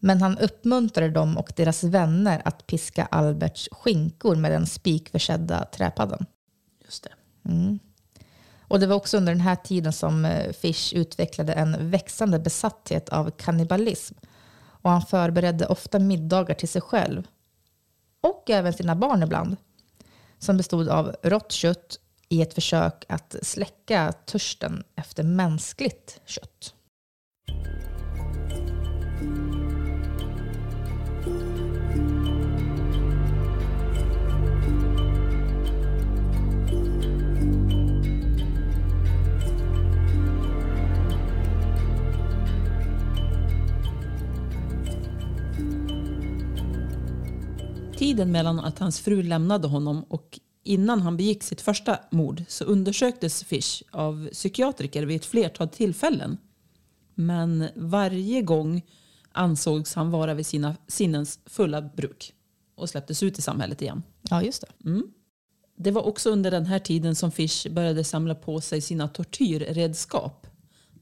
Men 0.00 0.22
han 0.22 0.38
uppmuntrade 0.38 1.10
dem 1.10 1.38
och 1.38 1.52
deras 1.56 1.84
vänner 1.84 2.42
att 2.44 2.66
piska 2.66 3.04
Alberts 3.04 3.68
skinkor 3.72 4.36
med 4.36 4.50
den 4.50 4.66
spikförsedda 4.66 5.64
träpadden. 5.64 6.26
Just 6.84 7.04
det. 7.04 7.10
Och 8.60 8.80
det 8.80 8.86
var 8.86 8.96
också 8.96 9.16
under 9.16 9.32
den 9.32 9.40
här 9.40 9.56
tiden 9.56 9.92
som 9.92 10.24
eh, 10.24 10.52
Fish 10.52 10.94
utvecklade 10.94 11.52
en 11.52 11.90
växande 11.90 12.38
besatthet 12.38 13.08
av 13.08 13.30
kannibalism. 13.30 14.14
Och 14.58 14.90
han 14.90 15.02
förberedde 15.02 15.66
ofta 15.66 15.98
middagar 15.98 16.54
till 16.54 16.68
sig 16.68 16.80
själv. 16.80 17.26
Och 18.20 18.50
även 18.50 18.72
sina 18.72 18.96
barn 18.96 19.22
ibland. 19.22 19.56
Som 20.38 20.56
bestod 20.56 20.88
av 20.88 21.16
rått 21.22 21.52
kött 21.52 21.98
i 22.28 22.42
ett 22.42 22.54
försök 22.54 23.04
att 23.08 23.36
släcka 23.42 24.12
törsten 24.12 24.84
efter 24.96 25.22
mänskligt 25.22 26.20
kött. 26.24 26.74
Tiden 48.08 48.32
mellan 48.32 48.60
att 48.60 48.78
hans 48.78 49.00
fru 49.00 49.22
lämnade 49.22 49.68
honom 49.68 50.04
och 50.08 50.40
innan 50.64 51.00
han 51.00 51.16
begick 51.16 51.42
sitt 51.42 51.60
första 51.60 51.98
mord 52.10 52.42
så 52.48 52.64
undersöktes 52.64 53.44
Fish 53.44 53.82
av 53.90 54.28
psykiatriker 54.32 55.02
vid 55.02 55.16
ett 55.16 55.24
flertal 55.24 55.68
tillfällen. 55.68 56.38
Men 57.14 57.68
varje 57.74 58.42
gång 58.42 58.82
ansågs 59.32 59.94
han 59.94 60.10
vara 60.10 60.34
vid 60.34 60.46
sina 60.46 60.76
sinnens 60.86 61.40
fulla 61.46 61.82
bruk 61.82 62.32
och 62.74 62.88
släpptes 62.88 63.22
ut 63.22 63.38
i 63.38 63.42
samhället 63.42 63.82
igen. 63.82 64.02
Ja, 64.30 64.42
just 64.42 64.60
det. 64.60 64.90
Det 65.76 65.90
var 65.90 66.02
också 66.02 66.30
under 66.30 66.50
den 66.50 66.66
här 66.66 66.78
tiden 66.78 67.14
som 67.14 67.32
Fish 67.32 67.66
började 67.70 68.04
samla 68.04 68.34
på 68.34 68.60
sig 68.60 68.80
sina 68.80 69.08
tortyrredskap. 69.08 70.46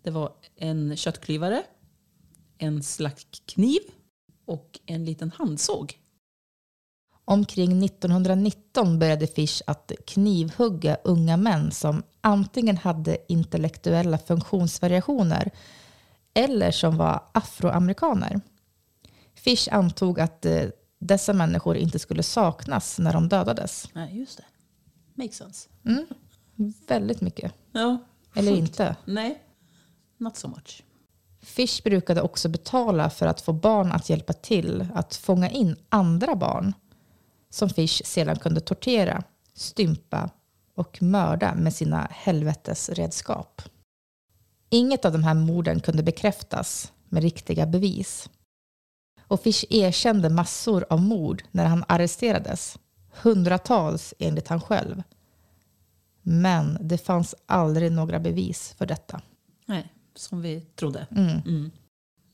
Det 0.02 0.10
var 0.10 0.32
en 0.56 0.96
köttklyvare, 0.96 1.62
en 2.58 2.82
slaktkniv 2.82 3.80
och 4.44 4.80
en 4.86 5.04
liten 5.04 5.32
handsåg. 5.36 5.98
Omkring 7.28 7.84
1919 7.84 8.98
började 8.98 9.26
Fish 9.26 9.62
att 9.66 9.92
knivhugga 10.06 10.96
unga 11.04 11.36
män 11.36 11.72
som 11.72 12.02
antingen 12.20 12.76
hade 12.76 13.18
intellektuella 13.28 14.18
funktionsvariationer 14.18 15.50
eller 16.34 16.70
som 16.70 16.96
var 16.96 17.22
afroamerikaner. 17.32 18.40
Fish 19.34 19.68
antog 19.70 20.20
att 20.20 20.46
eh, 20.46 20.62
dessa 20.98 21.32
människor 21.32 21.76
inte 21.76 21.98
skulle 21.98 22.22
saknas 22.22 22.98
när 22.98 23.12
de 23.12 23.28
dödades. 23.28 23.88
Nej, 23.92 24.18
just 24.18 24.36
det. 24.36 24.44
Makes 25.14 25.36
sense. 25.36 25.68
Väldigt 26.88 27.20
mycket. 27.20 27.52
Ja. 27.72 27.98
Eller 28.34 28.52
sjukt. 28.52 28.60
inte. 28.60 28.96
Nej, 29.04 29.42
not 30.18 30.36
so 30.36 30.48
much. 30.48 30.82
Fish 31.42 31.82
brukade 31.84 32.22
också 32.22 32.48
betala 32.48 33.10
för 33.10 33.26
att 33.26 33.40
få 33.40 33.52
barn 33.52 33.92
att 33.92 34.10
hjälpa 34.10 34.32
till 34.32 34.86
att 34.94 35.16
fånga 35.16 35.50
in 35.50 35.76
andra 35.88 36.36
barn 36.36 36.72
som 37.56 37.68
Fish 37.68 38.02
sedan 38.04 38.36
kunde 38.36 38.60
tortera, 38.60 39.22
stympa 39.54 40.30
och 40.74 41.02
mörda 41.02 41.54
med 41.54 41.74
sina 41.74 42.08
helvetesredskap. 42.10 43.62
Inget 44.70 45.04
av 45.04 45.12
de 45.12 45.24
här 45.24 45.34
morden 45.34 45.80
kunde 45.80 46.02
bekräftas 46.02 46.92
med 47.08 47.22
riktiga 47.22 47.66
bevis. 47.66 48.30
Och 49.28 49.40
Fish 49.40 49.64
erkände 49.70 50.30
massor 50.30 50.86
av 50.90 51.02
mord 51.02 51.42
när 51.50 51.64
han 51.64 51.84
arresterades. 51.88 52.78
Hundratals 53.22 54.14
enligt 54.18 54.48
han 54.48 54.60
själv. 54.60 55.02
Men 56.22 56.78
det 56.80 56.98
fanns 56.98 57.34
aldrig 57.46 57.92
några 57.92 58.20
bevis 58.20 58.74
för 58.78 58.86
detta. 58.86 59.20
Nej, 59.66 59.92
som 60.14 60.42
vi 60.42 60.60
trodde. 60.60 61.06
Mm. 61.10 61.70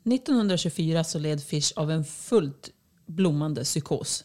1924 0.05 1.05
så 1.05 1.19
led 1.19 1.43
Fish 1.43 1.73
av 1.77 1.91
en 1.91 2.05
fullt 2.05 2.71
blommande 3.07 3.65
psykos. 3.65 4.25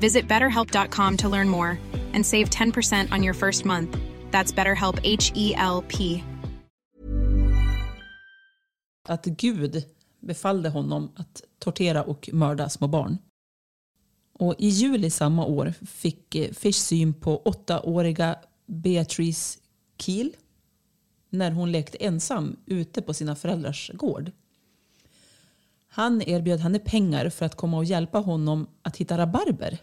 Visit 0.00 0.26
betterhelp.com 0.26 1.16
to 1.16 1.28
learn 1.28 1.48
more 1.48 1.78
and 2.14 2.24
save 2.24 2.48
10% 2.50 3.12
on 3.12 3.22
your 3.22 3.34
first 3.34 3.64
month. 3.64 3.98
That's 4.30 4.52
BetterHelp 4.52 4.98
H 5.04 5.32
E 5.34 5.54
L 5.56 5.84
P. 5.88 6.24
att 9.08 9.24
Gud 9.24 9.84
befallde 10.20 10.68
honom 10.68 11.12
att 11.16 11.42
tortera 11.58 12.02
och 12.02 12.30
mörda 12.32 12.68
små 12.68 12.86
barn. 12.86 13.18
Och 14.32 14.54
I 14.58 14.68
juli 14.68 15.10
samma 15.10 15.46
år 15.46 15.74
fick 15.86 16.34
eh, 16.34 16.52
Fish 16.52 16.74
syn 16.74 17.14
på 17.14 17.42
åttaåriga 17.42 18.36
Beatrice 18.66 19.58
Kiel 19.98 20.36
när 21.30 21.50
hon 21.50 21.72
lekte 21.72 21.98
ensam 21.98 22.56
ute 22.66 23.02
på 23.02 23.14
sina 23.14 23.36
föräldrars 23.36 23.90
gård. 23.94 24.30
Han 25.88 26.22
erbjöd 26.22 26.60
henne 26.60 26.78
pengar 26.78 27.30
för 27.30 27.46
att 27.46 27.54
komma 27.54 27.76
och 27.76 27.84
hjälpa 27.84 28.18
honom 28.18 28.66
att 28.82 28.96
hitta 28.96 29.18
rabarber. 29.18 29.78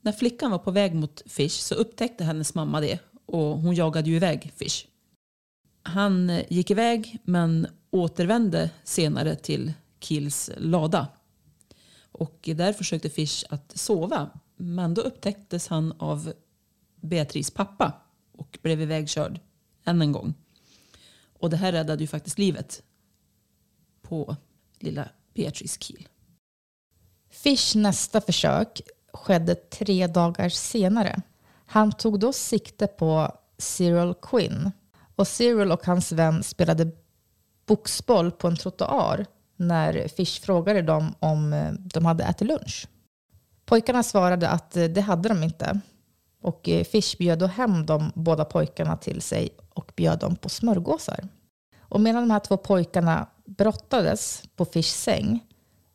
När 0.00 0.12
flickan 0.12 0.50
var 0.50 0.58
på 0.58 0.70
väg 0.70 0.94
mot 0.94 1.22
Fish 1.26 1.60
så 1.60 1.74
upptäckte 1.74 2.24
hennes 2.24 2.54
mamma 2.54 2.80
det 2.80 2.98
och 3.26 3.58
hon 3.58 3.74
jagade 3.74 4.10
ju 4.10 4.16
iväg 4.16 4.52
Fish. 4.56 4.86
Han 5.82 6.30
eh, 6.30 6.44
gick 6.48 6.70
iväg 6.70 7.18
men 7.24 7.66
återvände 7.90 8.70
senare 8.84 9.36
till 9.36 9.72
Kills 9.98 10.50
lada. 10.56 11.08
Och 12.12 12.48
där 12.54 12.72
försökte 12.72 13.10
Fish 13.10 13.44
att 13.50 13.78
sova. 13.78 14.30
Men 14.56 14.94
då 14.94 15.02
upptäcktes 15.02 15.68
han 15.68 15.92
av 15.92 16.32
Beatrice 17.00 17.50
pappa 17.50 17.92
och 18.32 18.58
blev 18.62 18.80
ivägkörd 18.80 19.40
än 19.84 20.02
en 20.02 20.12
gång. 20.12 20.34
Och 21.38 21.50
det 21.50 21.56
här 21.56 21.72
räddade 21.72 22.02
ju 22.02 22.06
faktiskt 22.06 22.38
livet 22.38 22.82
på 24.02 24.36
lilla 24.78 25.08
Beatrice 25.34 25.78
Kiel. 25.80 26.08
Fish 27.30 27.76
nästa 27.76 28.20
försök 28.20 28.80
skedde 29.18 29.54
tre 29.54 30.06
dagar 30.06 30.48
senare. 30.48 31.22
Han 31.66 31.92
tog 31.92 32.20
då 32.20 32.32
sikte 32.32 32.86
på 32.86 33.32
Cyril 33.58 34.14
Quinn. 34.22 34.72
Och 35.16 35.28
Cyril 35.28 35.72
och 35.72 35.86
hans 35.86 36.12
vän 36.12 36.42
spelade 36.42 36.90
boxboll 37.66 38.30
på 38.30 38.48
en 38.48 38.56
trottoar 38.56 39.26
när 39.56 40.08
Fish 40.08 40.40
frågade 40.42 40.82
dem 40.82 41.14
om 41.18 41.52
eh, 41.52 41.72
de 41.72 42.04
hade 42.04 42.24
ätit 42.24 42.48
lunch. 42.48 42.88
Pojkarna 43.64 44.02
svarade 44.02 44.48
att 44.48 44.76
eh, 44.76 44.84
det 44.84 45.00
hade 45.00 45.28
de 45.28 45.42
inte. 45.42 45.80
Och 46.42 46.68
eh, 46.68 46.84
Fish 46.84 47.16
bjöd 47.18 47.38
då 47.38 47.46
hem 47.46 47.86
de 47.86 48.12
båda 48.14 48.44
pojkarna 48.44 48.96
till 48.96 49.22
sig 49.22 49.48
och 49.74 49.92
bjöd 49.96 50.18
dem 50.18 50.36
på 50.36 50.48
smörgåsar. 50.48 51.28
Och 51.80 52.00
medan 52.00 52.22
de 52.22 52.30
här 52.30 52.40
två 52.40 52.56
pojkarna 52.56 53.26
brottades 53.44 54.42
på 54.56 54.64
Fishs 54.64 55.02
säng 55.02 55.44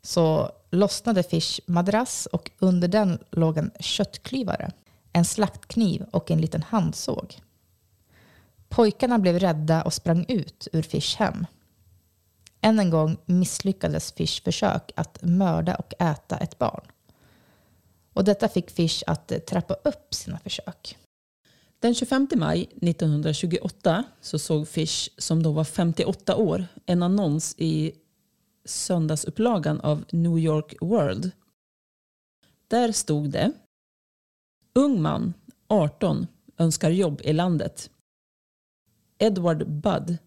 så 0.01 0.51
lossnade 0.73 1.23
Fish 1.23 1.59
madrass 1.65 2.25
och 2.25 2.51
under 2.59 2.88
den 2.88 3.19
låg 3.31 3.57
en 3.57 3.71
köttklyvare, 3.79 4.71
en 5.13 5.25
slaktkniv 5.25 6.03
och 6.12 6.31
en 6.31 6.41
liten 6.41 6.63
handsåg. 6.63 7.41
Pojkarna 8.69 9.19
blev 9.19 9.39
rädda 9.39 9.83
och 9.83 9.93
sprang 9.93 10.25
ut 10.27 10.67
ur 10.73 10.81
Fish 10.81 11.15
hem. 11.17 11.45
Än 12.62 12.79
en 12.79 12.89
gång 12.89 13.17
misslyckades 13.25 14.12
Fish 14.12 14.43
försök 14.43 14.91
att 14.95 15.19
mörda 15.21 15.75
och 15.75 15.93
äta 15.99 16.38
ett 16.38 16.57
barn. 16.57 16.83
Och 18.13 18.23
detta 18.23 18.49
fick 18.49 18.71
Fish 18.71 19.03
att 19.07 19.45
trappa 19.47 19.73
upp 19.73 20.13
sina 20.13 20.39
försök. 20.39 20.97
Den 21.79 21.95
25 21.95 22.27
maj 22.36 22.62
1928 22.81 24.03
så 24.21 24.39
såg 24.39 24.67
Fish, 24.67 25.09
som 25.17 25.43
då 25.43 25.51
var 25.51 25.63
58 25.63 26.36
år, 26.36 26.65
en 26.86 27.03
annons 27.03 27.55
i 27.57 27.93
söndagsupplagan 28.65 29.80
av 29.80 30.06
New 30.12 30.39
York 30.39 30.76
World. 30.82 31.32
Där 32.67 32.91
stod 32.91 33.30
det 33.30 33.52
Ung 34.76 35.02
man, 35.02 35.34
18, 35.67 36.28
önskar 36.58 36.89
jobb 36.89 37.21
i 37.23 37.34
landet. 37.34 37.89
Edward 39.17 39.67
Budd, 39.67 40.17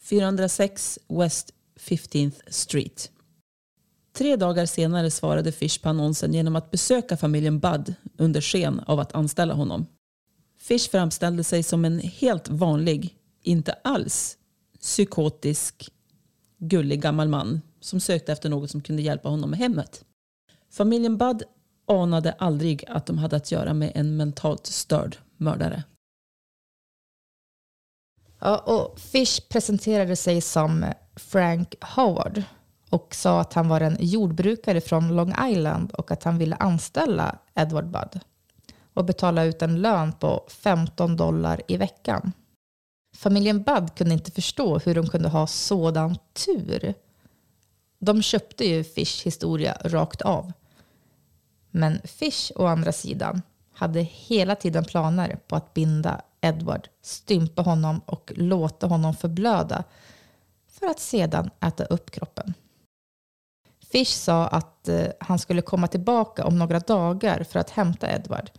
406 0.00 0.98
West 1.08 1.54
15th 1.76 2.40
Street. 2.46 3.10
Tre 4.12 4.36
dagar 4.36 4.66
senare 4.66 5.10
svarade 5.10 5.52
Fish 5.52 5.82
på 5.82 5.88
annonsen 5.88 6.34
genom 6.34 6.56
att 6.56 6.70
besöka 6.70 7.16
familjen 7.16 7.58
Budd 7.58 7.94
under 8.16 8.40
sken 8.40 8.80
av 8.80 9.00
att 9.00 9.14
anställa 9.14 9.54
honom. 9.54 9.86
Fish 10.58 10.90
framställde 10.90 11.44
sig 11.44 11.62
som 11.62 11.84
en 11.84 11.98
helt 11.98 12.48
vanlig, 12.48 13.18
inte 13.42 13.72
alls 13.72 14.38
psykotisk, 14.80 15.92
gullig 16.60 17.02
gammal 17.02 17.28
man 17.28 17.60
som 17.80 18.00
sökte 18.00 18.32
efter 18.32 18.48
något 18.48 18.70
som 18.70 18.80
kunde 18.80 19.02
hjälpa 19.02 19.28
honom 19.28 19.50
med 19.50 19.58
hemmet. 19.58 20.04
Familjen 20.70 21.18
Budd 21.18 21.42
anade 21.86 22.32
aldrig 22.32 22.84
att 22.88 23.06
de 23.06 23.18
hade 23.18 23.36
att 23.36 23.52
göra 23.52 23.74
med 23.74 23.92
en 23.94 24.16
mentalt 24.16 24.66
störd 24.66 25.16
mördare. 25.36 25.82
Ja, 28.38 28.58
och 28.58 29.00
Fish 29.00 29.48
presenterade 29.48 30.16
sig 30.16 30.40
som 30.40 30.84
Frank 31.16 31.74
Howard 31.80 32.42
och 32.90 33.14
sa 33.14 33.40
att 33.40 33.52
han 33.52 33.68
var 33.68 33.80
en 33.80 33.96
jordbrukare 34.00 34.80
från 34.80 35.16
Long 35.16 35.34
Island 35.48 35.92
och 35.92 36.10
att 36.10 36.24
han 36.24 36.38
ville 36.38 36.56
anställa 36.56 37.38
Edward 37.54 37.86
Budd 37.86 38.20
och 38.94 39.04
betala 39.04 39.44
ut 39.44 39.62
en 39.62 39.80
lön 39.80 40.12
på 40.12 40.46
15 40.48 41.16
dollar 41.16 41.60
i 41.68 41.76
veckan. 41.76 42.32
Familjen 43.20 43.62
Budd 43.62 43.94
kunde 43.94 44.14
inte 44.14 44.30
förstå 44.30 44.78
hur 44.78 44.94
de 44.94 45.06
kunde 45.06 45.28
ha 45.28 45.46
sådan 45.46 46.16
tur. 46.32 46.94
De 47.98 48.22
köpte 48.22 48.64
ju 48.64 48.84
Fish 48.84 49.26
historia 49.26 49.76
rakt 49.84 50.22
av. 50.22 50.52
Men 51.70 52.00
Fish 52.04 52.52
å 52.56 52.66
andra 52.66 52.92
sidan 52.92 53.42
hade 53.72 54.00
hela 54.00 54.54
tiden 54.54 54.84
planer 54.84 55.38
på 55.48 55.56
att 55.56 55.74
binda 55.74 56.20
Edward, 56.40 56.88
stympa 57.02 57.62
honom 57.62 58.00
och 58.06 58.32
låta 58.36 58.86
honom 58.86 59.14
förblöda 59.14 59.84
för 60.68 60.86
att 60.86 61.00
sedan 61.00 61.50
äta 61.60 61.84
upp 61.84 62.10
kroppen. 62.10 62.54
Fish 63.92 64.14
sa 64.14 64.46
att 64.46 64.88
eh, 64.88 65.06
han 65.20 65.38
skulle 65.38 65.62
komma 65.62 65.86
tillbaka 65.86 66.44
om 66.44 66.58
några 66.58 66.78
dagar 66.78 67.44
för 67.44 67.58
att 67.58 67.70
hämta 67.70 68.12
Edward. 68.12 68.50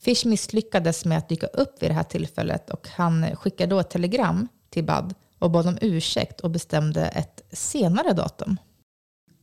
Fish 0.00 0.26
misslyckades 0.26 1.04
med 1.04 1.18
att 1.18 1.28
dyka 1.28 1.46
upp 1.46 1.82
vid 1.82 1.90
det 1.90 1.94
här 1.94 2.02
tillfället 2.02 2.70
och 2.70 2.88
han 2.88 3.36
skickade 3.36 3.70
då 3.70 3.80
ett 3.80 3.90
telegram 3.90 4.48
till 4.70 4.84
Bud 4.84 5.14
och 5.38 5.50
bad 5.50 5.66
om 5.66 5.78
ursäkt 5.80 6.40
och 6.40 6.50
bestämde 6.50 7.08
ett 7.08 7.42
senare 7.52 8.12
datum. 8.12 8.56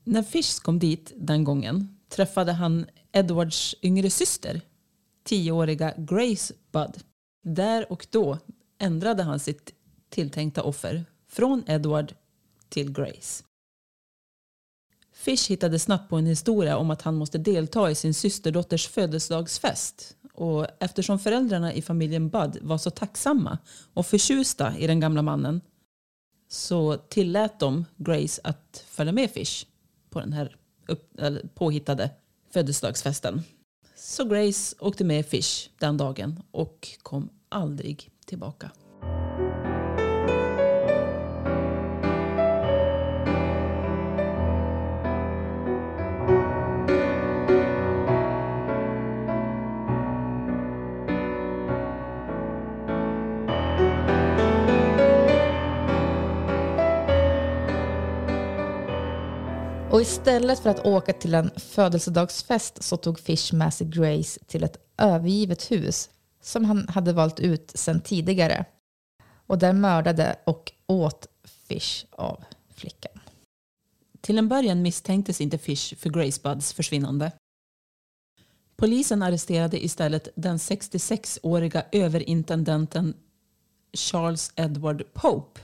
När 0.04 0.24
Fish 0.24 0.60
kom 0.62 0.80
dit 0.80 1.14
den 1.16 1.44
gången 1.44 1.98
träffade 2.10 2.52
han 2.52 2.86
Edwards 3.12 3.76
yngre 3.82 4.10
syster, 4.10 4.62
tioåriga 5.24 5.94
Grace 5.98 6.54
Bud. 6.72 7.04
Där 7.44 7.92
och 7.92 8.08
då 8.10 8.38
ändrade 8.80 9.24
han 9.24 9.40
sitt 9.40 9.74
tilltänkta 10.10 10.64
offer 10.64 11.06
från 11.28 11.64
Edward 11.68 12.14
till 12.70 12.92
Grace. 12.92 13.44
Fish 15.14 15.50
hittade 15.50 15.80
snabbt 15.80 16.10
på 16.10 16.16
en 16.16 16.26
historia 16.26 16.78
om 16.78 16.92
att 16.92 17.02
han 17.02 17.16
måste 17.16 17.38
delta 17.38 17.92
i 17.92 17.96
sin 17.96 18.14
systerdotters 18.14 18.88
födelsedagsfest. 18.88 20.16
Och 20.36 20.68
eftersom 20.80 21.20
föräldrarna 21.20 21.74
i 21.74 21.82
familjen 21.82 22.30
Bud 22.30 22.58
var 22.62 22.78
så 22.78 22.90
tacksamma 22.90 23.58
och 23.94 24.06
förtjusta 24.06 24.78
i 24.78 24.88
den 24.88 25.00
gamla 25.00 25.22
mannen 25.22 25.62
så 26.48 26.98
tillät 26.98 27.60
de 27.60 27.86
Grace 27.96 28.42
att 28.44 28.86
följa 28.88 29.14
med 29.14 29.32
Fish 29.32 29.66
på 30.10 30.20
den 30.20 30.34
här 30.34 30.56
upp, 30.88 31.20
påhittade 31.56 32.10
födelsedagsfesten. 32.54 33.44
Så 33.96 34.26
Grace 34.26 34.76
åkte 34.80 35.04
med 35.04 35.26
Fish 35.26 35.70
den 35.80 35.98
dagen 35.98 36.40
och 36.52 36.88
kom 37.04 37.30
aldrig 37.50 38.10
tillbaka. 38.26 38.72
Istället 60.06 60.60
för 60.60 60.70
att 60.70 60.86
åka 60.86 61.14
till 61.14 61.34
en 61.34 61.52
födelsedagsfest 61.56 62.84
så 62.84 62.98
tog 62.98 63.20
Fish 63.20 63.54
med 63.54 63.74
sig 63.74 63.88
Grace 63.88 64.40
till 64.48 64.64
ett 64.64 64.78
övergivet 64.98 65.72
hus 65.72 66.10
som 66.42 66.66
han 66.66 66.88
hade 66.88 67.14
valt 67.14 67.40
ut 67.40 67.72
sedan 67.76 68.02
tidigare. 68.02 68.66
Och 69.48 69.58
där 69.58 69.74
mördade 69.74 70.36
och 70.44 70.72
åt 70.88 71.28
Fish 71.44 72.06
av 72.10 72.44
flickan. 72.76 73.20
Till 74.22 74.38
en 74.38 74.48
början 74.48 74.82
misstänktes 74.82 75.42
inte 75.42 75.58
Fish 75.58 75.96
för 75.98 76.10
Grace 76.10 76.42
Buds 76.44 76.74
försvinnande. 76.74 77.32
Polisen 78.76 79.24
arresterade 79.24 79.86
istället 79.86 80.28
den 80.36 80.58
66-åriga 80.58 81.86
överintendenten 81.92 83.14
Charles 83.94 84.52
Edward 84.56 85.14
Pope. 85.14 85.62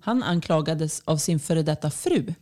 Han 0.00 0.22
anklagades 0.22 1.02
av 1.04 1.16
sin 1.16 1.40
före 1.40 1.62
detta 1.62 1.90
fru 1.90 2.34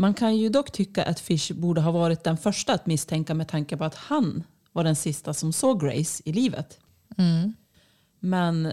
man 0.00 0.14
kan 0.14 0.36
ju 0.36 0.48
dock 0.48 0.70
tycka 0.72 1.04
att 1.04 1.20
Fish 1.20 1.52
borde 1.52 1.80
ha 1.80 1.90
varit 1.90 2.24
den 2.24 2.36
första 2.36 2.72
att 2.72 2.86
misstänka 2.86 3.34
med 3.34 3.48
tanke 3.48 3.76
på 3.76 3.84
att 3.84 3.94
han 3.94 4.44
var 4.72 4.84
den 4.84 4.96
sista 4.96 5.34
som 5.34 5.52
såg 5.52 5.80
Grace 5.80 6.22
i 6.24 6.32
livet. 6.32 6.78
Mm. 7.18 7.52
Men 8.20 8.72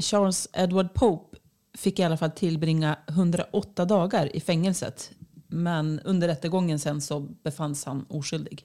Charles 0.00 0.48
Edward 0.52 0.94
Pope 0.94 1.38
fick 1.78 1.98
i 1.98 2.02
alla 2.02 2.16
fall 2.16 2.30
tillbringa 2.30 2.98
108 3.08 3.84
dagar 3.84 4.36
i 4.36 4.40
fängelset. 4.40 5.10
Men 5.48 6.00
under 6.00 6.28
rättegången 6.28 6.78
sen 6.78 7.00
så 7.00 7.20
befanns 7.20 7.84
han 7.84 8.06
oskyldig. 8.08 8.64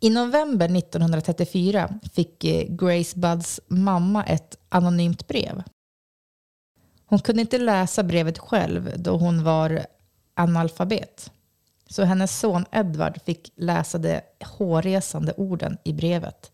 I 0.00 0.10
november 0.10 0.76
1934 0.76 1.98
fick 2.12 2.44
eh, 2.44 2.66
Grace 2.68 3.18
Budds 3.18 3.60
mamma 3.68 4.24
ett 4.24 4.58
anonymt 4.68 5.28
brev. 5.28 5.62
Hon 7.06 7.18
kunde 7.18 7.40
inte 7.40 7.58
läsa 7.58 8.02
brevet 8.02 8.38
själv 8.38 8.92
då 8.96 9.16
hon 9.16 9.44
var 9.44 9.86
analfabet. 10.38 11.32
Så 11.86 12.04
hennes 12.04 12.40
son 12.40 12.64
Edward 12.72 13.22
fick 13.22 13.52
läsa 13.56 13.98
de 13.98 14.20
hårresande 14.40 15.32
orden 15.36 15.78
i 15.84 15.92
brevet 15.92 16.52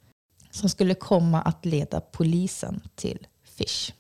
som 0.51 0.68
skulle 0.68 0.94
komma 0.94 1.42
att 1.42 1.64
leda 1.64 2.01
polisen 2.01 2.81
till 2.94 3.27
Fish. 3.44 3.92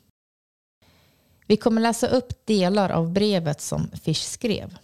Vi 1.46 1.56
kommer 1.56 1.80
läsa 1.80 2.06
upp 2.06 2.46
delar 2.46 2.90
av 2.90 3.12
brevet 3.12 3.60
som 3.60 3.90
Fish 3.90 4.22
skrev. 4.22 4.78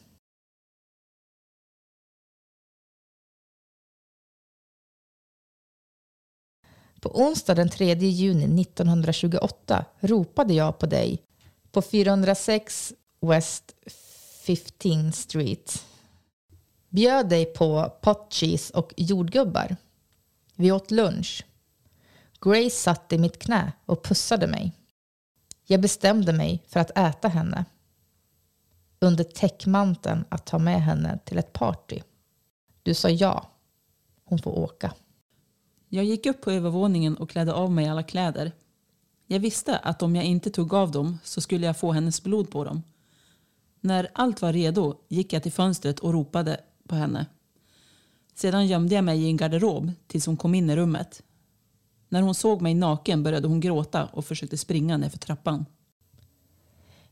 På 7.01 7.21
onsdag 7.21 7.55
den 7.55 7.69
3 7.69 7.95
juni 7.95 8.63
1928 8.63 9.85
ropade 10.01 10.55
jag 10.55 10.79
på 10.79 10.87
dig 10.87 11.23
på 11.73 11.83
406 11.83 12.93
West 13.21 13.75
15 14.57 15.13
Street. 15.13 15.87
Bjöd 16.89 17.29
dig 17.29 17.45
på 17.45 17.93
pot 18.03 18.33
cheese 18.33 18.75
och 18.75 18.95
jordgubbar. 18.97 19.77
Vi 20.55 20.73
åt 20.73 20.91
lunch. 20.91 21.45
Grace 22.41 22.71
satt 22.71 23.13
i 23.13 23.19
mitt 23.19 23.39
knä 23.39 23.73
och 23.87 24.05
pussade 24.05 24.47
mig. 24.47 24.73
Jag 25.67 25.81
bestämde 25.81 26.33
mig 26.33 26.63
för 26.67 26.81
att 26.81 26.99
äta 26.99 27.29
henne. 27.29 27.65
Under 28.99 29.25
täckmanteln 29.25 30.25
att 30.29 30.47
ta 30.47 30.59
med 30.59 30.83
henne 30.83 31.19
till 31.25 31.39
ett 31.39 31.53
party. 31.53 32.01
Du 32.83 32.95
sa 32.95 33.09
ja. 33.09 33.51
Hon 34.25 34.39
får 34.39 34.59
åka. 34.59 34.95
Jag 35.89 36.05
gick 36.05 36.27
upp 36.27 36.41
på 36.41 36.51
övervåningen 36.51 37.17
och 37.17 37.31
klädde 37.31 37.53
av 37.53 37.71
mig 37.73 37.89
alla 37.89 38.03
kläder. 38.03 38.53
Jag 39.27 39.41
visste 39.41 39.79
att 39.79 40.03
om 40.03 40.17
jag 40.17 40.25
inte 40.25 40.51
tog 40.51 40.75
av 40.75 40.91
dem 40.91 41.19
så 41.25 41.41
skulle 41.41 41.67
jag 41.67 41.77
få 41.77 41.93
hennes 41.93 42.23
blod 42.23 42.51
på 42.51 42.65
dem. 42.65 42.83
När 43.81 44.11
allt 44.15 44.43
var 44.43 44.53
redo 44.53 44.95
gick 45.09 45.33
jag 45.33 45.43
till 45.43 45.53
fönstret 45.53 46.01
och 46.01 46.13
ropade 46.13 46.61
på 46.89 46.95
henne. 46.95 47.27
Sedan 48.35 48.67
gömde 48.67 48.95
jag 48.95 49.05
mig 49.05 49.23
i 49.23 49.27
en 49.27 49.37
garderob 49.37 49.93
tills 50.07 50.27
hon 50.27 50.37
kom 50.37 50.55
in 50.55 50.71
i 50.71 50.77
rummet. 50.77 51.23
När 52.09 52.23
hon 52.23 52.35
såg 52.35 52.63
mig 52.63 52.75
naken 52.75 53.23
började 53.23 53.49
hon 53.49 53.61
gråta 53.61 54.07
och 54.07 54.25
försökte 54.25 54.59
springa 54.59 54.97
nerför 54.97 55.19
trappan. 55.19 55.67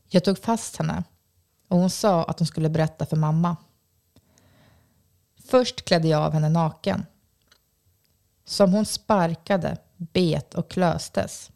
Jag 0.07 0.23
tog 0.23 0.37
fast 0.37 0.77
henne 0.77 1.03
och 1.67 1.77
hon 1.77 1.89
sa 1.89 2.23
att 2.23 2.39
hon 2.39 2.47
skulle 2.47 2.69
berätta 2.69 3.05
för 3.05 3.17
mamma. 3.17 3.57
Först 5.45 5.85
klädde 5.85 6.07
jag 6.07 6.21
av 6.21 6.33
henne 6.33 6.49
naken. 6.49 7.05
Som 8.45 8.73
hon 8.73 8.85
sparkade, 8.85 9.77
bet 9.97 10.53
och 10.53 10.69
klöstes. 10.69 11.51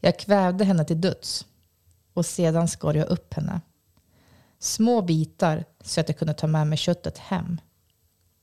Jag 0.00 0.18
kvävde 0.18 0.64
henne 0.64 0.84
till 0.84 1.00
döds 1.00 1.46
och 2.14 2.26
sedan 2.26 2.68
skar 2.68 2.94
jag 2.94 3.08
upp 3.08 3.34
henne. 3.34 3.60
Små 4.58 5.02
bitar 5.02 5.64
så 5.80 6.00
att 6.00 6.08
jag 6.08 6.18
kunde 6.18 6.34
ta 6.34 6.46
med 6.46 6.66
mig 6.66 6.78
köttet 6.78 7.18
hem. 7.18 7.60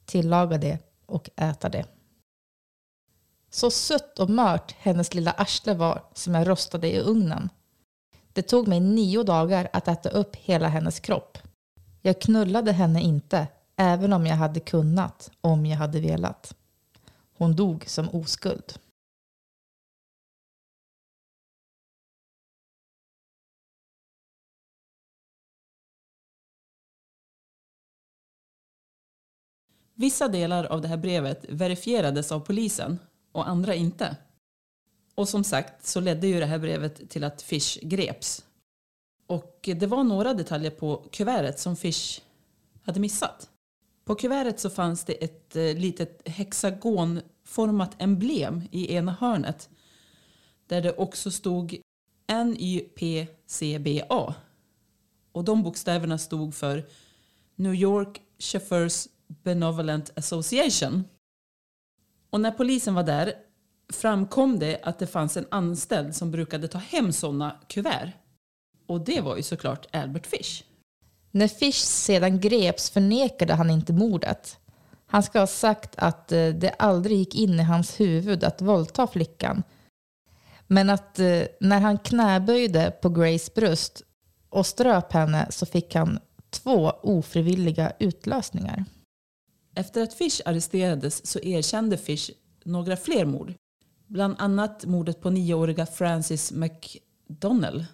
Tillaga 0.06 0.58
det 0.58 0.80
och 1.06 1.30
äta 1.36 1.70
det. 1.70 1.86
Så 3.50 3.72
sött 3.72 4.20
och 4.20 4.30
mört 4.30 4.76
hennes 4.80 5.14
lilla 5.14 5.32
arsle 5.32 5.74
var 5.74 6.04
som 6.14 6.36
jag 6.36 6.48
rostade 6.48 6.92
i 6.92 7.00
ugnen. 7.00 7.50
Det 8.34 8.42
tog 8.42 8.68
mig 8.68 8.80
nio 8.80 9.24
dagar 9.24 9.70
att 9.74 9.88
äta 9.88 10.10
upp 10.10 10.36
hela 10.36 10.68
hennes 10.68 11.00
kropp. 11.00 11.38
Jag 12.02 12.22
knullade 12.22 12.72
henne 12.72 13.02
inte, 13.02 13.48
även 13.76 14.14
om 14.14 14.28
jag 14.28 14.36
hade 14.36 14.60
kunnat, 14.60 15.32
om 15.42 15.66
jag 15.66 15.78
hade 15.78 16.00
velat. 16.00 16.56
Hon 17.38 17.56
dog 17.56 17.84
som 17.88 18.10
oskuld. 18.10 18.80
Vissa 29.96 30.28
delar 30.28 30.64
av 30.64 30.82
det 30.82 30.88
här 30.88 30.98
brevet 30.98 31.46
verifierades 31.50 32.32
av 32.32 32.40
polisen 32.40 33.00
och 33.32 33.48
andra 33.48 33.76
inte. 33.76 34.18
Och 35.16 35.30
som 35.30 35.44
sagt 35.44 35.88
så 35.88 36.00
ledde 36.00 36.28
ju 36.28 36.40
det 36.40 36.46
här 36.46 36.60
brevet 36.60 37.10
till 37.10 37.24
att 37.24 37.42
Fish 37.42 37.80
greps. 37.82 38.46
Och 39.28 39.60
det 39.76 39.88
var 39.88 40.04
några 40.04 40.34
detaljer 40.34 40.72
på 40.72 41.06
kuvertet 41.12 41.60
som 41.60 41.76
Fish 41.76 42.22
hade 42.84 43.00
missat. 43.00 43.50
På 44.06 44.16
kuvertet 44.16 44.60
så 44.60 44.70
fanns 44.70 45.04
det 45.04 45.14
ett 45.14 45.56
eh, 45.56 45.78
litet 45.78 46.22
hexagonformat 46.26 48.02
emblem 48.02 48.64
i 48.72 48.94
ena 48.94 49.12
hörnet 49.12 49.70
där 50.68 50.82
det 50.82 50.94
också 50.98 51.32
stod 51.32 51.78
NYPCBA. 52.46 54.36
Och 55.32 55.44
de 55.44 55.64
bokstäverna 55.64 56.18
stod 56.18 56.56
för 56.56 56.86
New 57.56 57.76
York 57.76 58.22
Chauffeurs 58.40 59.08
Benevolent 59.28 60.12
Association. 60.16 61.04
Och 62.30 62.42
när 62.42 62.52
polisen 62.52 62.94
var 62.94 63.04
där 63.04 63.34
framkom 63.94 64.60
det 64.60 64.80
att 64.84 65.00
det 65.00 65.08
fanns 65.08 65.38
en 65.38 65.48
anställd 65.52 66.16
som 66.16 66.32
brukade 66.32 66.68
ta 66.68 66.78
hem 66.78 67.12
sådana 67.12 67.60
kuvert. 67.68 68.12
Och 68.88 69.02
det 69.02 69.22
var 69.22 69.38
ju 69.38 69.44
såklart 69.44 69.96
Albert 69.96 70.28
Fish. 70.28 70.64
När 71.32 71.48
Fish 71.48 71.82
sedan 71.82 72.40
greps 72.40 72.90
förnekade 72.90 73.54
han 73.54 73.70
inte 73.70 73.94
mordet. 73.94 74.60
Han 75.08 75.24
ska 75.24 75.40
ha 75.40 75.48
sagt 75.48 75.96
att 75.98 76.32
eh, 76.32 76.48
det 76.48 76.70
aldrig 76.80 77.18
gick 77.18 77.36
in 77.36 77.60
i 77.60 77.64
hans 77.64 78.00
huvud 78.00 78.44
att 78.44 78.62
våldta 78.62 79.08
flickan. 79.08 79.64
Men 80.68 80.90
att 80.90 81.20
eh, 81.20 81.42
när 81.60 81.80
han 81.80 81.98
knäböjde 81.98 82.92
på 83.02 83.10
Grace 83.10 83.52
bröst 83.56 84.02
och 84.50 84.66
ströp 84.66 85.14
henne 85.14 85.48
så 85.50 85.66
fick 85.66 85.96
han 85.96 86.20
två 86.50 86.92
ofrivilliga 87.02 87.92
utlösningar. 88.00 88.86
Efter 89.76 90.02
att 90.02 90.14
Fish 90.14 90.42
arresterades 90.46 91.26
så 91.26 91.40
erkände 91.40 91.98
Fish 91.98 92.30
några 92.64 92.98
fler 92.98 93.26
mord. 93.26 93.54
Bland 94.08 94.36
annat 94.38 94.86
mordet 94.86 95.22
på 95.22 95.30
nioåriga 95.30 95.86
Francis 95.86 96.52
McDonnell 96.52 97.86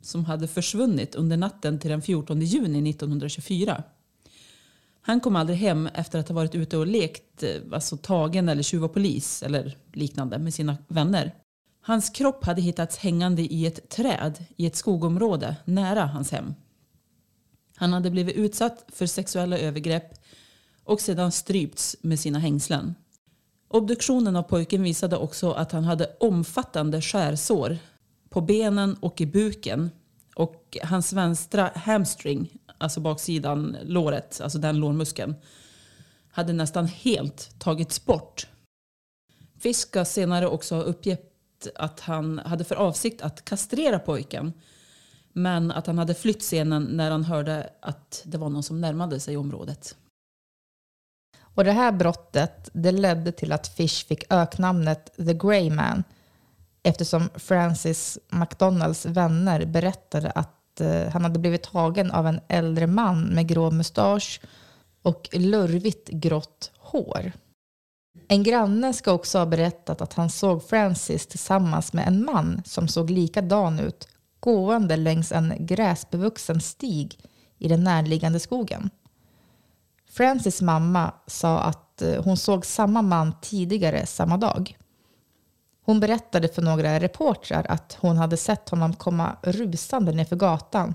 som 0.00 0.24
hade 0.24 0.48
försvunnit 0.48 1.14
under 1.14 1.36
natten 1.36 1.78
till 1.78 1.90
den 1.90 2.02
14 2.02 2.40
juni 2.40 2.90
1924. 2.90 3.82
Han 5.02 5.20
kom 5.20 5.36
aldrig 5.36 5.58
hem 5.58 5.86
efter 5.86 6.18
att 6.18 6.28
ha 6.28 6.34
varit 6.34 6.54
ute 6.54 6.76
och 6.76 6.86
lekt, 6.86 7.42
eh, 7.42 7.62
alltså 7.72 7.96
tagen 7.96 8.48
eller 8.48 8.62
tjuv 8.62 8.84
och 8.84 8.94
polis 8.94 9.42
eller 9.42 9.76
liknande 9.92 10.38
med 10.38 10.54
sina 10.54 10.76
vänner. 10.88 11.34
Hans 11.82 12.10
kropp 12.10 12.44
hade 12.44 12.62
hittats 12.62 12.98
hängande 12.98 13.42
i 13.42 13.66
ett 13.66 13.88
träd 13.88 14.44
i 14.56 14.66
ett 14.66 14.76
skogområde 14.76 15.56
nära 15.64 16.06
hans 16.06 16.30
hem. 16.32 16.54
Han 17.76 17.92
hade 17.92 18.10
blivit 18.10 18.36
utsatt 18.36 18.84
för 18.88 19.06
sexuella 19.06 19.58
övergrepp 19.58 20.14
och 20.90 21.00
sedan 21.00 21.32
strypts 21.32 21.96
med 22.00 22.20
sina 22.20 22.38
hängslen. 22.38 22.94
Obduktionen 23.68 24.36
av 24.36 24.42
pojken 24.42 24.82
visade 24.82 25.16
också 25.16 25.52
att 25.52 25.72
han 25.72 25.84
hade 25.84 26.16
omfattande 26.20 27.00
skärsår 27.00 27.78
på 28.28 28.40
benen 28.40 28.94
och 28.94 29.20
i 29.20 29.26
buken. 29.26 29.90
Och 30.34 30.78
hans 30.82 31.12
vänstra 31.12 31.70
hamstring, 31.74 32.58
alltså 32.78 33.00
baksidan 33.00 33.76
låret, 33.82 34.40
alltså 34.40 34.58
den 34.58 34.76
lårmuskeln, 34.76 35.34
hade 36.30 36.52
nästan 36.52 36.86
helt 36.86 37.60
tagits 37.60 38.04
bort. 38.04 38.46
Fisk 39.58 39.88
ska 39.88 40.04
senare 40.04 40.46
också 40.46 40.74
ha 40.74 40.82
uppgett 40.82 41.68
att 41.74 42.00
han 42.00 42.38
hade 42.38 42.64
för 42.64 42.74
avsikt 42.74 43.22
att 43.22 43.44
kastrera 43.44 43.98
pojken. 43.98 44.52
Men 45.32 45.70
att 45.70 45.86
han 45.86 45.98
hade 45.98 46.14
flytt 46.14 46.40
scenen 46.40 46.82
när 46.82 47.10
han 47.10 47.24
hörde 47.24 47.70
att 47.80 48.22
det 48.24 48.38
var 48.38 48.48
någon 48.48 48.62
som 48.62 48.80
närmade 48.80 49.20
sig 49.20 49.36
området. 49.36 49.96
Och 51.54 51.64
det 51.64 51.72
här 51.72 51.92
brottet 51.92 52.70
det 52.72 52.92
ledde 52.92 53.32
till 53.32 53.52
att 53.52 53.68
Fish 53.68 54.06
fick 54.06 54.32
öknamnet 54.32 55.12
The 55.16 55.34
Grey 55.34 55.70
Man 55.70 56.04
eftersom 56.82 57.28
Francis 57.34 58.18
McDonalds 58.28 59.06
vänner 59.06 59.66
berättade 59.66 60.30
att 60.30 60.80
eh, 60.80 61.08
han 61.12 61.22
hade 61.22 61.38
blivit 61.38 61.62
tagen 61.62 62.10
av 62.10 62.26
en 62.26 62.40
äldre 62.48 62.86
man 62.86 63.22
med 63.22 63.48
grå 63.48 63.70
mustasch 63.70 64.40
och 65.02 65.28
lurvigt 65.32 66.08
grått 66.08 66.70
hår. 66.78 67.32
En 68.28 68.42
granne 68.42 68.92
ska 68.92 69.12
också 69.12 69.38
ha 69.38 69.46
berättat 69.46 70.00
att 70.00 70.14
han 70.14 70.30
såg 70.30 70.64
Francis 70.68 71.26
tillsammans 71.26 71.92
med 71.92 72.08
en 72.08 72.24
man 72.24 72.62
som 72.64 72.88
såg 72.88 73.10
likadan 73.10 73.80
ut 73.80 74.08
gående 74.40 74.96
längs 74.96 75.32
en 75.32 75.54
gräsbevuxen 75.58 76.60
stig 76.60 77.18
i 77.58 77.68
den 77.68 77.84
närliggande 77.84 78.40
skogen. 78.40 78.90
Francis 80.10 80.62
mamma 80.62 81.14
sa 81.26 81.60
att 81.60 82.02
eh, 82.02 82.24
hon 82.24 82.36
såg 82.36 82.66
samma 82.66 83.02
man 83.02 83.34
tidigare 83.40 84.06
samma 84.06 84.36
dag. 84.36 84.76
Hon 85.82 86.00
berättade 86.00 86.48
för 86.48 86.62
några 86.62 87.00
reportrar 87.00 87.66
att 87.68 87.98
hon 88.00 88.16
hade 88.16 88.36
sett 88.36 88.68
honom 88.68 88.94
komma 88.94 89.36
rusande 89.42 90.12
nerför 90.12 90.36
gatan, 90.36 90.94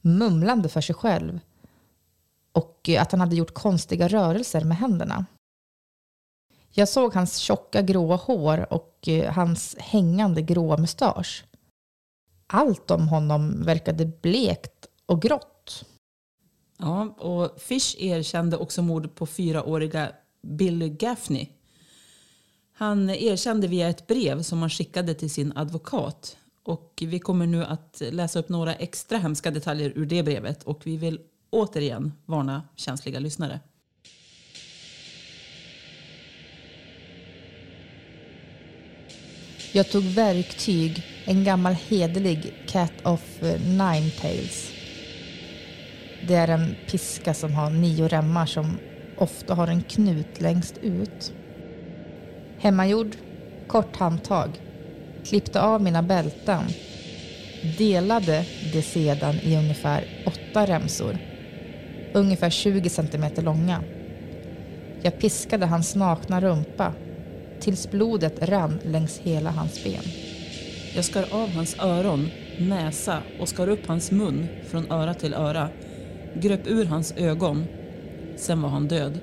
mumlande 0.00 0.68
för 0.68 0.80
sig 0.80 0.94
själv 0.94 1.40
och 2.52 2.88
eh, 2.88 3.02
att 3.02 3.12
han 3.12 3.20
hade 3.20 3.36
gjort 3.36 3.54
konstiga 3.54 4.08
rörelser 4.08 4.64
med 4.64 4.76
händerna. 4.76 5.26
Jag 6.70 6.88
såg 6.88 7.14
hans 7.14 7.36
tjocka 7.36 7.82
gråa 7.82 8.16
hår 8.16 8.72
och 8.72 9.08
eh, 9.08 9.32
hans 9.32 9.76
hängande 9.78 10.42
gråa 10.42 10.76
mustasch. 10.76 11.44
Allt 12.46 12.90
om 12.90 13.08
honom 13.08 13.62
verkade 13.62 14.06
blekt 14.06 14.86
och 15.06 15.22
grått. 15.22 15.59
Ja, 16.80 17.02
och 17.18 17.60
Fish 17.60 17.96
erkände 17.98 18.56
också 18.56 18.82
mord 18.82 19.14
på 19.14 19.26
fyraåriga 19.26 20.12
Billy 20.42 20.88
Gaffney. 20.88 21.48
Han 22.72 23.10
erkände 23.10 23.66
via 23.68 23.88
ett 23.88 24.06
brev 24.06 24.42
som 24.42 24.60
han 24.60 24.70
skickade 24.70 25.14
till 25.14 25.30
sin 25.30 25.52
advokat. 25.56 26.36
Och 26.62 27.02
vi 27.06 27.18
kommer 27.18 27.46
nu 27.46 27.64
att 27.64 28.02
läsa 28.10 28.38
upp 28.38 28.48
några 28.48 28.74
extra 28.74 29.18
hemska 29.18 29.50
detaljer 29.50 29.92
ur 29.96 30.06
det 30.06 30.22
brevet 30.22 30.62
och 30.62 30.86
vi 30.86 30.96
vill 30.96 31.20
återigen 31.50 32.12
varna 32.26 32.62
känsliga 32.76 33.18
lyssnare. 33.18 33.60
Jag 39.72 39.90
tog 39.90 40.02
verktyg, 40.02 41.04
en 41.24 41.44
gammal 41.44 41.72
hederlig 41.72 42.54
Cat 42.68 42.92
of 43.04 43.42
Nine 43.66 44.10
Tails. 44.20 44.79
Det 46.28 46.34
är 46.34 46.48
en 46.48 46.76
piska 46.90 47.34
som 47.34 47.54
har 47.54 47.70
nio 47.70 48.08
remmar 48.08 48.46
som 48.46 48.78
ofta 49.16 49.54
har 49.54 49.68
en 49.68 49.82
knut 49.82 50.40
längst 50.40 50.78
ut. 50.78 51.32
Hemmagjord, 52.58 53.16
kort 53.66 53.96
handtag. 53.96 54.50
Klippte 55.24 55.60
av 55.60 55.82
mina 55.82 56.02
bälten. 56.02 56.64
Delade 57.78 58.46
det 58.72 58.82
sedan 58.82 59.34
i 59.42 59.56
ungefär 59.56 60.04
åtta 60.26 60.66
remsor. 60.66 61.18
Ungefär 62.14 62.50
20 62.50 62.90
centimeter 62.90 63.42
långa. 63.42 63.82
Jag 65.02 65.18
piskade 65.18 65.66
hans 65.66 65.94
nakna 65.94 66.40
rumpa 66.40 66.94
tills 67.60 67.90
blodet 67.90 68.48
rann 68.48 68.78
längs 68.84 69.18
hela 69.18 69.50
hans 69.50 69.84
ben. 69.84 70.04
Jag 70.94 71.04
skar 71.04 71.26
av 71.30 71.48
hans 71.48 71.78
öron, 71.78 72.30
näsa 72.58 73.22
och 73.40 73.48
skar 73.48 73.68
upp 73.68 73.86
hans 73.86 74.10
mun 74.10 74.48
från 74.70 74.92
öra 74.92 75.14
till 75.14 75.34
öra. 75.34 75.68
Gröp 76.34 76.66
ur 76.66 76.84
hans 76.84 77.14
ögon. 77.16 77.64
Sen 78.36 78.62
var 78.62 78.68
han 78.68 78.88
död. 78.88 79.20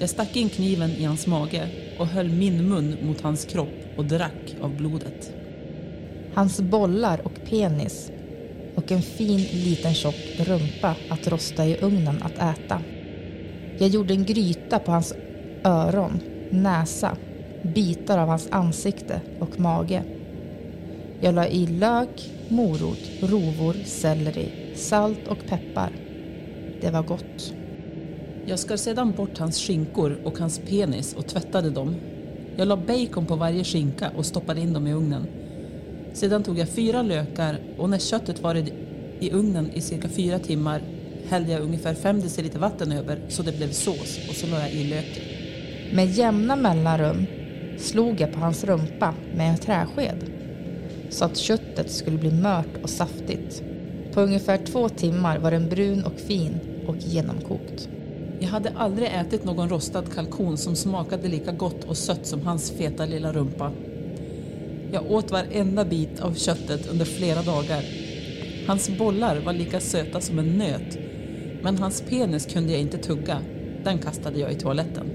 Jag 0.00 0.10
stack 0.10 0.36
in 0.36 0.48
kniven 0.48 0.90
i 0.90 1.04
hans 1.04 1.26
mage 1.26 1.68
och 1.98 2.06
höll 2.06 2.28
min 2.28 2.68
mun 2.68 2.96
mot 3.02 3.20
hans 3.20 3.44
kropp 3.44 3.98
och 3.98 4.04
drack 4.04 4.56
av 4.60 4.76
blodet. 4.76 5.32
Hans 6.34 6.60
bollar 6.60 7.20
och 7.26 7.44
penis 7.50 8.10
och 8.74 8.92
en 8.92 9.02
fin 9.02 9.40
liten 9.52 9.94
tjock 9.94 10.36
rumpa 10.38 10.96
att 11.10 11.28
rosta 11.28 11.66
i 11.66 11.76
ugnen 11.80 12.22
att 12.22 12.58
äta. 12.58 12.82
Jag 13.78 13.88
gjorde 13.88 14.14
en 14.14 14.24
gryta 14.24 14.78
på 14.78 14.92
hans 14.92 15.14
öron, 15.64 16.20
näsa, 16.50 17.16
bitar 17.62 18.18
av 18.18 18.28
hans 18.28 18.48
ansikte 18.50 19.20
och 19.40 19.60
mage. 19.60 20.02
Jag 21.20 21.34
la 21.34 21.46
i 21.46 21.66
lök, 21.66 22.30
morot, 22.48 23.10
rovor, 23.20 23.76
selleri, 23.84 24.61
salt 24.74 25.28
och 25.28 25.46
peppar. 25.46 25.90
Det 26.80 26.90
var 26.90 27.02
gott. 27.02 27.54
Jag 28.46 28.58
skar 28.58 28.76
sedan 28.76 29.12
bort 29.12 29.38
hans 29.38 29.58
skinkor 29.58 30.20
och 30.24 30.38
hans 30.38 30.58
penis 30.58 31.14
och 31.14 31.26
tvättade 31.26 31.70
dem. 31.70 31.96
Jag 32.56 32.68
la 32.68 32.76
bacon 32.76 33.26
på 33.26 33.36
varje 33.36 33.64
skinka 33.64 34.10
och 34.16 34.26
stoppade 34.26 34.60
in 34.60 34.72
dem 34.72 34.86
i 34.86 34.92
ugnen. 34.92 35.26
Sedan 36.12 36.42
tog 36.42 36.58
jag 36.58 36.68
fyra 36.68 37.02
lökar 37.02 37.60
och 37.78 37.90
när 37.90 37.98
köttet 37.98 38.42
varit 38.42 38.72
i 39.20 39.30
ugnen 39.30 39.70
i 39.74 39.80
cirka 39.80 40.08
fyra 40.08 40.38
timmar 40.38 40.82
hällde 41.28 41.52
jag 41.52 41.62
ungefär 41.62 41.94
5 41.94 42.20
deciliter 42.20 42.58
vatten 42.58 42.92
över 42.92 43.20
så 43.28 43.42
det 43.42 43.56
blev 43.56 43.70
sås 43.70 44.28
och 44.28 44.34
så 44.34 44.46
la 44.46 44.58
jag 44.60 44.72
i 44.72 44.84
löken. 44.84 45.24
Med 45.92 46.10
jämna 46.10 46.56
mellanrum 46.56 47.26
slog 47.78 48.20
jag 48.20 48.32
på 48.32 48.40
hans 48.40 48.64
rumpa 48.64 49.14
med 49.34 49.50
en 49.50 49.58
träsked 49.58 50.24
så 51.10 51.24
att 51.24 51.36
köttet 51.36 51.90
skulle 51.90 52.18
bli 52.18 52.30
mört 52.30 52.82
och 52.82 52.90
saftigt. 52.90 53.62
På 54.12 54.20
ungefär 54.20 54.58
två 54.66 54.88
timmar 54.88 55.38
var 55.38 55.50
den 55.50 55.68
brun 55.68 56.04
och 56.04 56.20
fin 56.20 56.60
och 56.86 56.96
genomkokt. 56.96 57.88
Jag 58.40 58.48
hade 58.48 58.70
aldrig 58.76 59.08
ätit 59.08 59.44
någon 59.44 59.68
rostad 59.68 60.04
kalkon 60.14 60.56
som 60.56 60.76
smakade 60.76 61.28
lika 61.28 61.52
gott 61.52 61.84
och 61.84 61.96
sött 61.96 62.26
som 62.26 62.40
hans 62.40 62.70
feta 62.70 63.06
lilla 63.06 63.32
rumpa. 63.32 63.72
Jag 64.92 65.10
åt 65.10 65.30
varenda 65.30 65.84
bit 65.84 66.20
av 66.20 66.34
köttet 66.34 66.86
under 66.90 67.04
flera 67.04 67.42
dagar. 67.42 67.84
Hans 68.66 68.98
bollar 68.98 69.40
var 69.40 69.52
lika 69.52 69.80
söta 69.80 70.20
som 70.20 70.38
en 70.38 70.58
nöt, 70.58 70.98
men 71.62 71.78
hans 71.78 72.00
penis 72.00 72.46
kunde 72.46 72.72
jag 72.72 72.80
inte 72.80 72.98
tugga. 72.98 73.38
Den 73.84 73.98
kastade 73.98 74.38
jag 74.38 74.52
i 74.52 74.54
toaletten. 74.54 75.11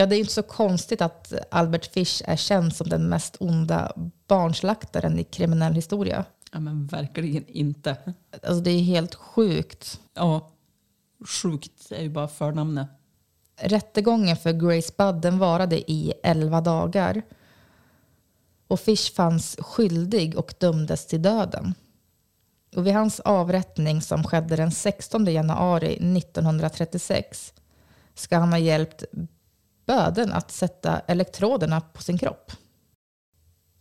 Ja, 0.00 0.06
det 0.06 0.16
är 0.16 0.18
inte 0.18 0.32
så 0.32 0.42
konstigt 0.42 1.02
att 1.02 1.32
Albert 1.50 1.86
Fish 1.86 2.22
är 2.24 2.36
känd 2.36 2.76
som 2.76 2.88
den 2.88 3.08
mest 3.08 3.36
onda 3.40 3.92
barnslaktaren 4.26 5.18
i 5.18 5.24
kriminell 5.24 5.74
historia. 5.74 6.24
Ja, 6.52 6.60
men 6.60 6.86
verkligen 6.86 7.46
inte. 7.46 7.96
Alltså 8.32 8.60
det 8.60 8.70
är 8.70 8.82
helt 8.82 9.14
sjukt. 9.14 10.00
Ja, 10.14 10.50
sjukt 11.42 11.92
är 11.92 12.02
ju 12.02 12.08
bara 12.08 12.28
förnamnet. 12.28 12.88
Rättegången 13.56 14.36
för 14.36 14.52
Grace 14.52 14.92
Budd 14.96 15.22
den 15.22 15.38
varade 15.38 15.90
i 15.90 16.12
11 16.22 16.60
dagar. 16.60 17.22
Och 18.66 18.80
Fish 18.80 19.14
fanns 19.14 19.56
skyldig 19.60 20.38
och 20.38 20.54
dömdes 20.58 21.06
till 21.06 21.22
döden. 21.22 21.74
Och 22.76 22.86
vid 22.86 22.94
hans 22.94 23.20
avrättning 23.20 24.02
som 24.02 24.24
skedde 24.24 24.56
den 24.56 24.72
16 24.72 25.26
januari 25.26 25.92
1936 26.18 27.52
ska 28.14 28.38
han 28.38 28.52
ha 28.52 28.58
hjälpt 28.58 29.04
spöden 29.90 30.32
att 30.32 30.50
sätta 30.50 30.98
elektroderna 30.98 31.80
på 31.80 32.02
sin 32.02 32.18
kropp. 32.18 32.52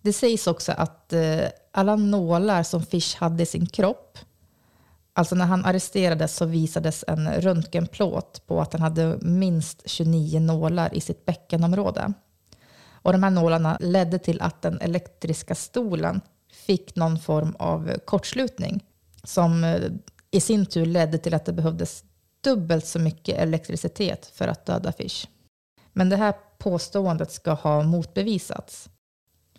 Det 0.02 0.14
sägs 0.14 0.48
också 0.48 0.72
att 0.72 1.14
eh, 1.14 1.46
alla 1.72 1.96
nålar 1.96 2.64
som 2.64 2.86
Fish 2.86 3.16
hade 3.18 3.44
i 3.44 3.46
sin 3.46 3.66
kropp, 3.66 4.18
alltså 5.14 5.36
när 5.36 5.46
han 5.46 5.66
arresterades 5.66 6.36
så 6.36 6.46
visades 6.46 7.06
en 7.08 7.32
röntgenplåt 7.32 8.48
på 8.48 8.62
att 8.62 8.74
han 8.74 8.82
hade 8.82 9.18
minst 9.22 9.90
29 9.90 10.40
nålar 10.40 10.94
i 10.94 11.02
sitt 11.02 11.26
bäckenområde. 11.26 12.14
Och 12.92 13.12
de 13.12 13.24
här 13.24 13.30
nålarna 13.30 13.78
ledde 13.82 14.20
till 14.20 14.42
att 14.42 14.62
den 14.62 14.82
elektriska 14.82 15.56
stolen 15.56 16.22
fick 16.52 16.96
någon 16.96 17.20
form 17.20 17.56
av 17.60 17.94
kortslutning 18.06 18.84
som 19.24 19.64
eh, 19.64 19.82
i 20.32 20.42
sin 20.42 20.66
tur 20.66 20.86
ledde 20.86 21.18
till 21.18 21.34
att 21.34 21.46
det 21.46 21.54
behövdes 21.54 22.04
dubbelt 22.42 22.86
så 22.86 23.00
mycket 23.00 23.38
elektricitet 23.38 24.32
för 24.34 24.48
att 24.48 24.66
döda 24.66 24.92
Fish. 24.92 25.28
Men 25.94 26.10
det 26.10 26.16
här 26.16 26.34
påståendet 26.58 27.32
ska 27.32 27.54
ha 27.54 27.84
motbevisats. 27.84 28.90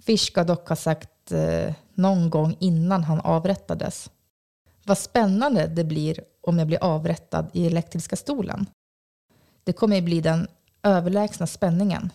Fish 0.01 0.27
ska 0.27 0.45
dock 0.45 0.69
ha 0.69 0.77
sagt 0.77 1.33
eh, 1.33 1.75
någon 1.95 2.31
gång 2.31 2.57
innan 2.61 3.05
han 3.05 3.21
avrättades. 3.21 4.11
Vad 4.85 4.99
spännande 4.99 5.67
det 5.67 5.85
blir 5.85 6.21
om 6.41 6.59
jag 6.59 6.67
blir 6.67 6.83
avrättad 6.85 7.47
i 7.53 7.67
elektriska 7.67 8.17
stolen. 8.17 8.67
Det 9.65 9.73
kommer 9.73 9.99
att 9.99 10.05
bli 10.05 10.21
den 10.21 10.49
överlägsna 10.83 11.47
spänningen. 11.47 12.13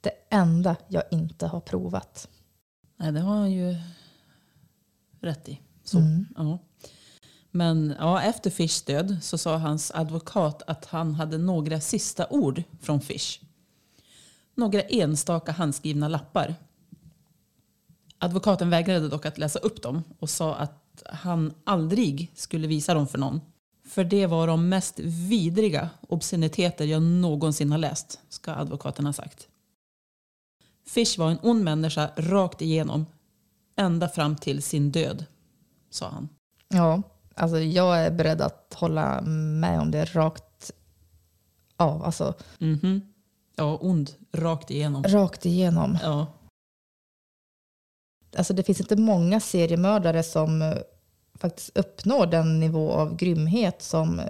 Det 0.00 0.12
enda 0.30 0.76
jag 0.88 1.02
inte 1.10 1.46
har 1.46 1.60
provat. 1.60 2.28
Nej, 2.96 3.12
det 3.12 3.20
har 3.20 3.36
han 3.36 3.52
ju 3.52 3.76
rätt 5.20 5.48
i. 5.48 5.60
Så, 5.84 5.98
Mm. 5.98 6.26
ja. 6.36 6.58
Men 7.50 7.94
ja, 7.98 8.22
efter 8.22 8.50
Fish 8.50 8.84
död 8.86 9.16
så 9.22 9.38
sa 9.38 9.56
hans 9.56 9.90
advokat 9.94 10.62
att 10.66 10.84
han 10.84 11.14
hade 11.14 11.38
några 11.38 11.80
sista 11.80 12.26
ord 12.30 12.62
från 12.80 13.00
Fish. 13.00 13.40
Några 14.54 14.80
enstaka 14.80 15.52
handskrivna 15.52 16.08
lappar. 16.08 16.54
Advokaten 18.18 18.70
vägrade 18.70 19.08
dock 19.08 19.26
att 19.26 19.38
läsa 19.38 19.58
upp 19.58 19.82
dem 19.82 20.04
och 20.18 20.30
sa 20.30 20.54
att 20.54 21.02
han 21.06 21.54
aldrig 21.64 22.32
skulle 22.34 22.66
visa 22.66 22.94
dem 22.94 23.08
för 23.08 23.18
någon. 23.18 23.40
För 23.84 24.04
det 24.04 24.26
var 24.26 24.46
de 24.46 24.68
mest 24.68 24.98
vidriga 25.00 25.90
obsceniteter 26.08 26.84
jag 26.84 27.02
någonsin 27.02 27.70
har 27.70 27.78
läst, 27.78 28.20
ska 28.28 28.52
advokaten 28.52 29.06
ha 29.06 29.12
sagt. 29.12 29.48
Fish 30.86 31.18
var 31.18 31.30
en 31.30 31.38
ond 31.42 31.64
människa 31.64 32.10
rakt 32.16 32.62
igenom, 32.62 33.06
ända 33.76 34.08
fram 34.08 34.36
till 34.36 34.62
sin 34.62 34.90
död, 34.90 35.24
sa 35.90 36.08
han. 36.08 36.28
Ja, 36.68 37.02
alltså 37.40 37.58
jag 37.58 37.98
är 37.98 38.10
beredd 38.10 38.40
att 38.40 38.74
hålla 38.76 39.20
med 39.22 39.80
om 39.80 39.90
det 39.90 40.04
rakt 40.04 40.70
av. 41.76 42.04
Alltså 42.04 42.34
Mhm. 42.58 43.00
Ja, 43.56 43.78
ond 43.80 44.10
rakt 44.32 44.70
igenom. 44.70 45.02
rakt 45.04 45.46
igenom. 45.46 45.98
Ja. 46.02 46.26
Alltså 48.36 48.54
det 48.54 48.62
finns 48.62 48.80
inte 48.80 48.96
många 48.96 49.40
seriemördare 49.40 50.22
som 50.22 50.62
eh, 50.62 50.76
faktiskt 51.34 51.76
uppnår 51.78 52.26
den 52.26 52.60
nivå 52.60 52.92
av 52.92 53.16
grymhet 53.16 53.82
som 53.82 54.20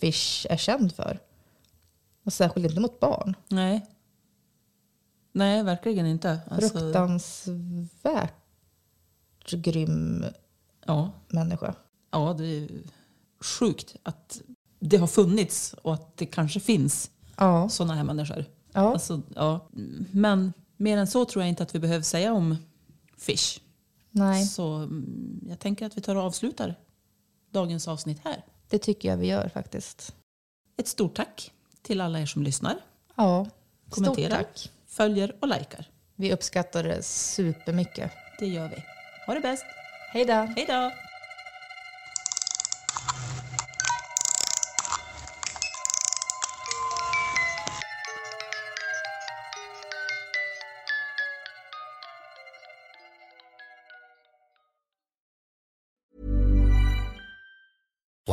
Fish 0.00 0.46
är 0.50 0.56
känd 0.56 0.94
för. 0.94 1.18
Och 2.24 2.32
särskilt 2.32 2.66
inte 2.68 2.80
mot 2.80 3.00
barn. 3.00 3.34
Nej. 3.48 3.86
Nej, 5.32 5.62
verkligen 5.62 6.06
inte. 6.06 6.40
Alltså, 6.50 6.78
Fruktansvärt 6.78 8.34
grym 9.50 10.24
ja, 10.86 11.10
människa. 11.28 11.74
Ja, 12.14 12.34
det 12.38 12.46
är 12.46 12.68
sjukt 13.40 13.96
att 14.02 14.40
det 14.78 14.96
har 14.96 15.06
funnits 15.06 15.74
och 15.82 15.94
att 15.94 16.16
det 16.16 16.26
kanske 16.26 16.60
finns 16.60 17.10
Ja, 17.36 17.68
sådana 17.68 17.94
här 17.94 18.04
människor. 18.04 18.44
ja. 18.72 18.80
Alltså, 18.92 19.22
ja. 19.34 19.68
Men 20.12 20.52
mer 20.76 20.98
än 20.98 21.06
så 21.06 21.24
tror 21.24 21.42
jag 21.42 21.48
inte 21.48 21.62
att 21.62 21.74
vi 21.74 21.78
behöver 21.78 22.02
säga 22.02 22.32
om 22.32 22.56
Fish. 23.18 23.60
nej, 24.10 24.46
Så 24.46 24.74
mm, 24.74 25.40
jag 25.48 25.58
tänker 25.58 25.86
att 25.86 25.96
vi 25.96 26.00
tar 26.00 26.16
och 26.16 26.22
avslutar 26.22 26.74
dagens 27.50 27.88
avsnitt 27.88 28.20
här. 28.24 28.44
det 28.68 28.78
tycker 28.78 29.08
jag 29.08 29.16
vi 29.16 29.26
gör 29.26 29.48
faktiskt. 29.48 30.14
Ett 30.76 30.88
stort 30.88 31.14
tack 31.16 31.52
till 31.82 32.00
alla 32.00 32.20
er 32.20 32.26
som 32.26 32.42
lyssnar, 32.42 32.76
Ja, 33.16 33.44
stort 33.44 33.94
kommenterar, 33.94 34.36
tack. 34.36 34.70
följer 34.86 35.36
och 35.40 35.48
likar. 35.48 35.90
Vi 36.16 36.32
uppskattar 36.32 36.84
det 36.84 37.02
supermycket. 37.02 38.10
Det 38.38 38.46
gör 38.46 38.68
vi. 38.68 38.76
Ha 39.26 39.34
det 39.34 39.40
bäst. 39.40 39.64
Hej 40.12 40.24
då! 40.24 40.32
Hej 40.32 40.64
då! 40.68 40.92